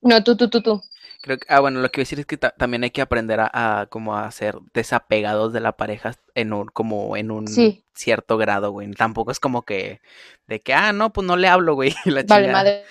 [0.00, 0.82] No, tú, tú, tú, tú.
[1.22, 3.38] Creo que, ah, bueno, lo que voy a decir es que también hay que aprender
[3.40, 7.46] a, como a ser desapegados de la pareja en un, como en un
[7.94, 8.90] cierto grado, güey.
[8.90, 10.00] Tampoco es como que,
[10.48, 11.94] de que, ah, no, pues no le hablo, güey.
[12.04, 12.84] La vale, madre.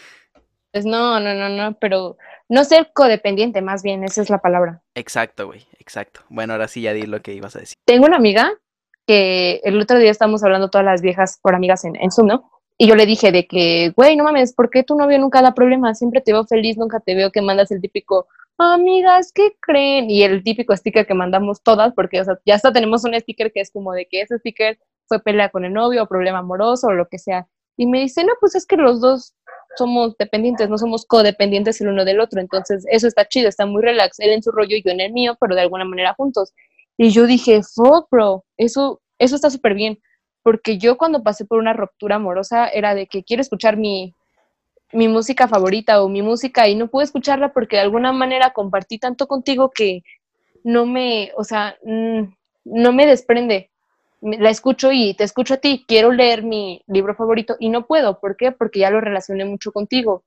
[0.72, 2.18] Pues no, no, no, no, pero
[2.50, 4.82] no ser codependiente, más bien, esa es la palabra.
[4.96, 6.22] Exacto, güey, exacto.
[6.30, 7.78] Bueno, ahora sí ya di lo que ibas a decir.
[7.86, 8.54] Tengo una amiga
[9.06, 12.50] que el otro día estábamos hablando todas las viejas por amigas en, en Zoom, ¿no?
[12.78, 15.54] Y yo le dije de que, güey, no mames, ¿por qué tu novio nunca da
[15.54, 15.94] problema?
[15.94, 20.10] Siempre te veo feliz, nunca te veo que mandas el típico, amigas, ¿qué creen?
[20.10, 23.52] Y el típico sticker que mandamos todas, porque o sea, ya hasta tenemos un sticker
[23.52, 26.88] que es como de que ese sticker fue pelea con el novio o problema amoroso
[26.88, 27.48] o lo que sea.
[27.78, 29.36] Y me dice, no, pues es que los dos
[29.78, 32.42] somos dependientes, no somos codependientes el uno del otro.
[32.42, 34.20] Entonces, eso está chido, está muy relax.
[34.20, 36.54] Él en su rollo y yo en el mío, pero de alguna manera juntos.
[36.98, 40.00] Y yo dije, fuck, bro, eso, eso está súper bien.
[40.44, 44.16] Porque yo cuando pasé por una ruptura amorosa era de que quiero escuchar mi,
[44.92, 48.98] mi música favorita o mi música y no pude escucharla porque de alguna manera compartí
[48.98, 50.02] tanto contigo que
[50.64, 53.71] no me, o sea, no me desprende
[54.22, 58.20] la escucho y te escucho a ti, quiero leer mi libro favorito y no puedo.
[58.20, 58.52] ¿Por qué?
[58.52, 60.24] Porque ya lo relacioné mucho contigo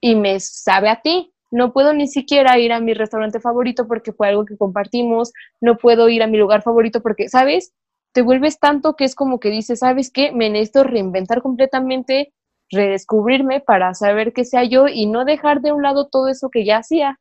[0.00, 1.32] y me sabe a ti.
[1.50, 5.32] No puedo ni siquiera ir a mi restaurante favorito porque fue algo que compartimos.
[5.60, 7.74] No puedo ir a mi lugar favorito porque, ¿sabes?
[8.12, 10.32] Te vuelves tanto que es como que dices, ¿sabes qué?
[10.32, 12.32] Me necesito reinventar completamente,
[12.70, 16.64] redescubrirme para saber qué sea yo y no dejar de un lado todo eso que
[16.64, 17.20] ya hacía,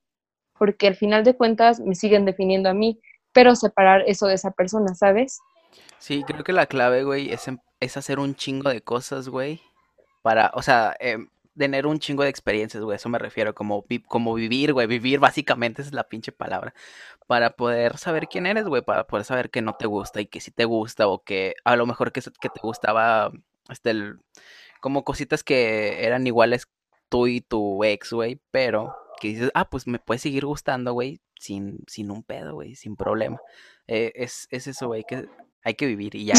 [0.57, 2.99] porque al final de cuentas me siguen definiendo a mí,
[3.33, 5.39] pero separar eso de esa persona, ¿sabes?
[5.99, 9.61] Sí, creo que la clave, güey, es, em, es hacer un chingo de cosas, güey.
[10.21, 11.17] Para, o sea, eh,
[11.57, 12.95] tener un chingo de experiencias, güey.
[12.95, 14.87] Eso me refiero, como, como vivir, güey.
[14.87, 16.73] Vivir básicamente es la pinche palabra.
[17.27, 18.81] Para poder saber quién eres, güey.
[18.81, 21.07] Para poder saber que no te gusta y que sí te gusta.
[21.07, 23.31] O que a lo mejor que, que te gustaba,
[23.69, 23.93] este,
[24.81, 26.67] como cositas que eran iguales
[27.09, 28.41] tú y tu ex, güey.
[28.51, 31.21] Pero que dices, ah, pues me puede seguir gustando, güey.
[31.39, 32.75] Sin, sin un pedo, güey.
[32.75, 33.39] Sin problema.
[33.87, 35.03] Eh, es, es eso, güey.
[35.07, 35.27] Que
[35.63, 36.33] hay que vivir y ya.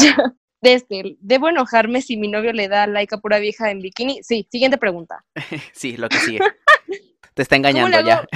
[0.61, 4.23] Desde, ¿debo enojarme si mi novio le da like a pura vieja en bikini?
[4.23, 5.23] Sí, siguiente pregunta.
[5.73, 6.39] sí, lo que sigue.
[7.33, 8.27] Te está engañando ya.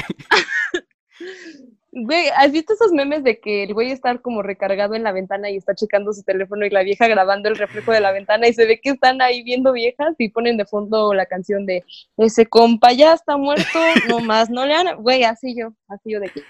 [1.91, 5.49] Güey, ¿has visto esos memes de que el güey está como recargado en la ventana
[5.49, 8.53] y está checando su teléfono y la vieja grabando el reflejo de la ventana y
[8.53, 11.83] se ve que están ahí viendo viejas y ponen de fondo la canción de
[12.17, 13.79] ese compa ya está muerto,
[14.09, 15.01] no más, no le han...
[15.01, 16.43] Güey, así yo, así yo de que...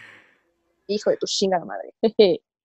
[0.88, 1.94] Hijo de tu chingada madre.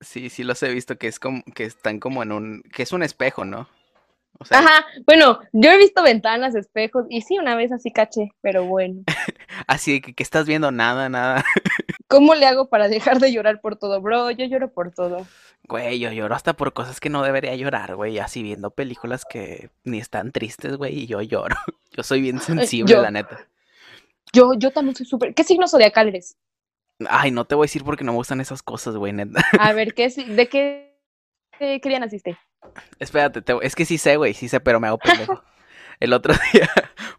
[0.03, 2.93] Sí, sí los he visto que es como que están como en un que es
[2.93, 3.69] un espejo, ¿no?
[4.39, 8.33] O sea, Ajá, bueno, yo he visto ventanas, espejos, y sí, una vez así caché,
[8.41, 9.03] pero bueno.
[9.69, 11.45] así que, que estás viendo nada, nada.
[12.09, 14.31] ¿Cómo le hago para dejar de llorar por todo, bro?
[14.33, 15.27] Yo lloro por todo.
[15.69, 18.19] Güey, yo lloro hasta por cosas que no debería llorar, güey.
[18.19, 21.55] Así viendo películas que ni están tristes, güey, y yo lloro.
[21.95, 23.47] Yo soy bien sensible, yo- la neta.
[24.33, 25.35] Yo, yo también soy súper.
[25.35, 26.37] ¿Qué signo zodiacal eres?
[27.11, 29.43] Ay, no te voy a decir porque no me gustan esas cosas, güey, neta.
[29.59, 30.99] A ver, ¿qué, ¿de qué,
[31.59, 32.37] qué, qué día naciste?
[32.99, 35.43] Espérate, te- es que sí sé, güey, sí sé, pero me hago pendejo.
[36.01, 36.69] El otro día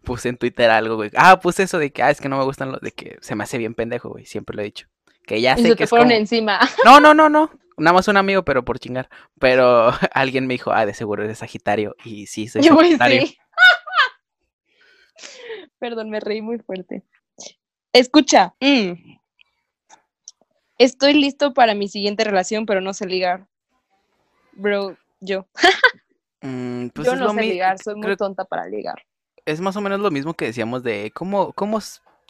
[0.02, 1.10] puse en Twitter algo, güey.
[1.16, 3.34] Ah, puse eso de que, ah, es que no me gustan los de que se
[3.34, 4.26] me hace bien pendejo, güey.
[4.26, 4.86] Siempre lo he dicho.
[5.26, 6.18] Que ya sé se que te es fueron como...
[6.18, 6.60] encima.
[6.84, 7.50] No, no, no, no.
[7.76, 9.08] Nada más un amigo, pero por chingar.
[9.40, 11.96] Pero alguien me dijo, ah, de seguro eres Sagitario.
[12.04, 13.26] Y sí, soy Yo, Sagitario.
[13.26, 13.38] sí.
[15.78, 17.02] Perdón, me reí muy fuerte.
[17.92, 18.54] Escucha.
[18.60, 18.92] mm.
[20.78, 23.46] Estoy listo para mi siguiente relación, pero no sé ligar.
[24.52, 25.46] Bro, yo.
[26.40, 29.02] Mm, pues yo no sé ligar, soy muy tonta para ligar.
[29.46, 31.78] es más o menos lo mismo que decíamos de cómo, cómo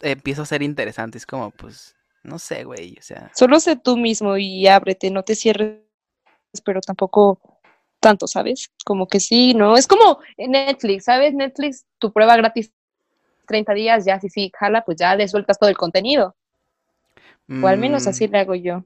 [0.01, 1.17] empieza a ser interesante.
[1.17, 2.95] Es como, pues, no sé, güey.
[2.99, 5.79] O sea, Solo sé tú mismo y ábrete, no te cierres,
[6.63, 7.39] pero tampoco
[7.99, 8.69] tanto, ¿sabes?
[8.85, 9.77] Como que sí, ¿no?
[9.77, 11.33] Es como Netflix, ¿sabes?
[11.33, 12.71] Netflix, tu prueba gratis
[13.47, 16.35] 30 días, ya si sí, jala, pues ya le sueltas todo el contenido.
[17.61, 18.85] O al menos mm, así le hago yo.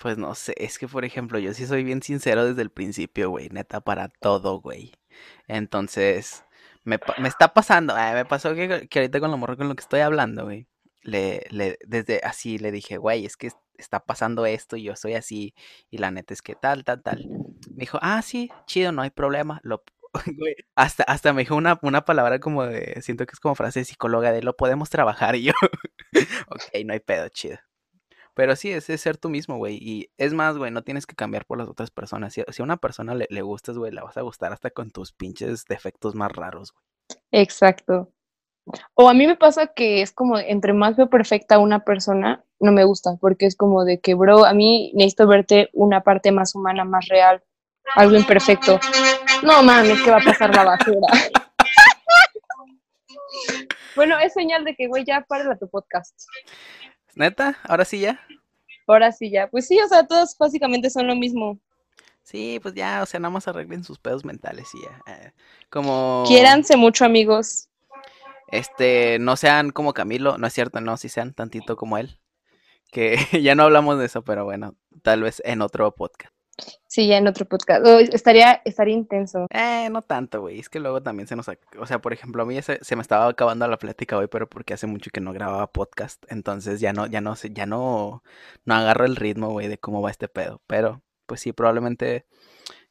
[0.00, 3.30] Pues no sé, es que por ejemplo, yo sí soy bien sincero desde el principio,
[3.30, 4.92] güey, neta, para todo, güey.
[5.48, 6.44] Entonces,
[6.84, 9.74] me, me está pasando, eh, me pasó que, que ahorita con la morra con lo
[9.74, 10.68] que estoy hablando, güey,
[11.02, 14.96] le, le, desde así le dije, güey, es que es- está pasando esto y yo
[14.96, 15.54] soy así,
[15.90, 17.30] y la neta es que tal, tal, tal.
[17.74, 19.60] Me dijo, ah, sí, chido, no hay problema.
[19.62, 19.82] Lo,
[20.76, 23.84] hasta, hasta me dijo una, una palabra como de, siento que es como frase de
[23.84, 25.52] psicóloga de lo podemos trabajar, y yo,
[26.48, 27.58] ok, no hay pedo, chido.
[28.34, 29.78] Pero sí, es, es ser tú mismo, güey.
[29.80, 32.34] Y es más, güey, no tienes que cambiar por las otras personas.
[32.34, 34.90] Si, si a una persona le, le gustas, güey, la vas a gustar hasta con
[34.90, 36.84] tus pinches defectos más raros, güey.
[37.32, 38.12] Exacto.
[38.94, 42.72] O a mí me pasa que es como, entre más veo perfecta una persona, no
[42.72, 46.54] me gusta, porque es como de que, bro, a mí necesito verte una parte más
[46.54, 47.42] humana, más real,
[47.94, 48.80] algo imperfecto.
[49.42, 51.06] No mames, que va a pasar la basura.
[53.94, 56.14] bueno, es señal de que, güey, ya párala tu podcast.
[57.14, 57.58] ¿Neta?
[57.64, 58.20] ¿Ahora sí ya?
[58.86, 59.48] Ahora sí, ya.
[59.48, 61.58] Pues sí, o sea, todos básicamente son lo mismo.
[62.22, 65.00] Sí, pues ya, o sea, nada más arreglen sus pedos mentales y ya.
[65.12, 65.32] eh,
[65.70, 66.24] Como...
[66.26, 67.68] Quiéranse mucho, amigos.
[68.48, 72.18] Este, no sean como Camilo, no es cierto, no, sí sean tantito como él.
[72.92, 76.35] Que ya no hablamos de eso, pero bueno, tal vez en otro podcast.
[76.86, 77.84] Sí, ya en otro podcast.
[77.86, 79.46] Estaría, estaría intenso.
[79.50, 80.58] Eh, no tanto, güey.
[80.58, 81.46] Es que luego también se nos...
[81.78, 84.48] O sea, por ejemplo, a mí se, se me estaba acabando la plática hoy, pero
[84.48, 86.24] porque hace mucho que no grababa podcast.
[86.28, 88.22] Entonces ya no, ya no sé, ya no,
[88.64, 90.62] no agarro el ritmo, güey, de cómo va este pedo.
[90.66, 92.26] Pero, pues sí, probablemente,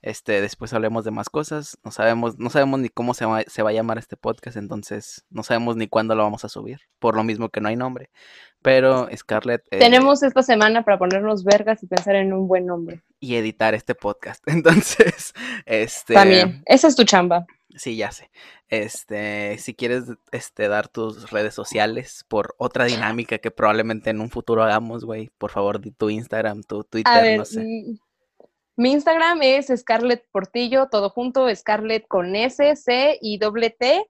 [0.06, 1.80] este, después hablemos de más cosas.
[1.84, 5.26] No sabemos, no sabemos ni cómo se va, se va a llamar este podcast, entonces
[5.32, 6.82] no sabemos ni cuándo lo vamos a subir.
[7.00, 8.12] Por lo mismo que no hay nombre.
[8.62, 9.64] Pero Scarlett...
[9.72, 13.02] eh, Tenemos esta semana para ponernos vergas y pensar en un buen nombre.
[13.20, 14.44] Y editar este podcast.
[14.48, 15.34] Entonces,
[15.66, 16.14] este...
[16.14, 16.62] También.
[16.68, 17.48] Esa es tu chamba.
[17.76, 18.30] Sí, ya sé.
[18.68, 24.30] Este, si quieres este dar tus redes sociales por otra dinámica que probablemente en un
[24.30, 27.66] futuro hagamos, güey, por favor, di tu Instagram, tu A Twitter, ver, no sé.
[28.78, 34.06] Mi Instagram es Scarlett Portillo, todo junto, Scarlett con S, C y doble T,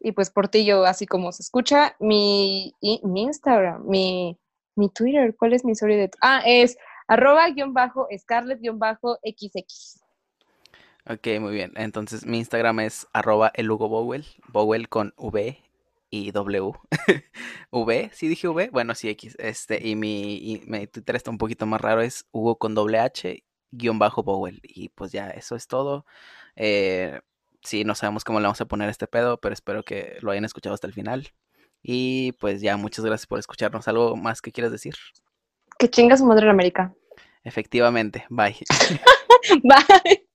[0.00, 1.96] y pues Portillo, así como se escucha.
[2.00, 4.38] Mi, Instagram, mi,
[4.74, 6.10] mi Twitter, ¿cuál es mi historia de?
[6.20, 6.76] Ah, es
[7.08, 10.00] arroba guion bajo Scarlett guion bajo XX.
[11.08, 11.72] Ok, muy bien.
[11.76, 15.58] Entonces mi Instagram es arroba el Hugo Bowell, Bowell con V
[16.10, 16.72] y W.
[17.70, 19.36] V, sí dije V, bueno, sí X.
[19.38, 22.98] Este, y mi, y mi Twitter está un poquito más raro, es Hugo con doble
[22.98, 23.44] H,
[23.76, 24.60] guion bajo Bowell.
[24.62, 26.06] Y pues ya, eso es todo.
[26.56, 27.20] Eh,
[27.62, 30.44] sí, no sabemos cómo le vamos a poner este pedo, pero espero que lo hayan
[30.44, 31.28] escuchado hasta el final.
[31.82, 33.88] Y pues ya, muchas gracias por escucharnos.
[33.88, 34.94] ¿Algo más que quieras decir?
[35.78, 36.94] Que chinga su madre en América.
[37.44, 38.56] Efectivamente, bye.
[39.62, 40.25] Bye.